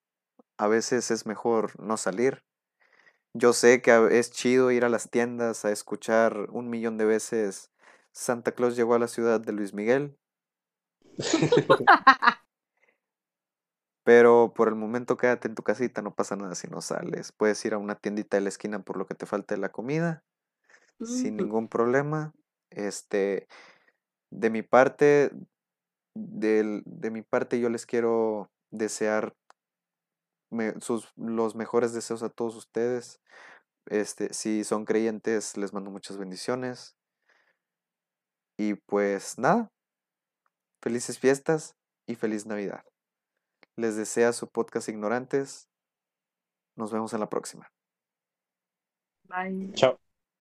[0.57, 2.43] A veces es mejor no salir.
[3.33, 7.71] Yo sé que es chido ir a las tiendas a escuchar un millón de veces
[8.11, 10.17] Santa Claus llegó a la ciudad de Luis Miguel,
[14.03, 17.31] pero por el momento quédate en tu casita, no pasa nada si no sales.
[17.31, 20.23] Puedes ir a una tiendita de la esquina por lo que te falte la comida,
[21.01, 22.33] sin ningún problema.
[22.71, 23.47] Este,
[24.31, 25.31] de mi parte,
[26.15, 29.35] del- de mi parte yo les quiero desear
[30.49, 33.21] me- sus, los mejores deseos a todos ustedes.
[33.87, 36.95] Este, si son creyentes, les mando muchas bendiciones.
[38.57, 39.71] Y pues nada,
[40.83, 41.75] felices fiestas
[42.07, 42.83] y feliz Navidad.
[43.77, 45.67] Les desea su podcast Ignorantes.
[46.75, 47.71] Nos vemos en la próxima.
[49.27, 49.71] Bye.
[49.73, 50.10] Chao.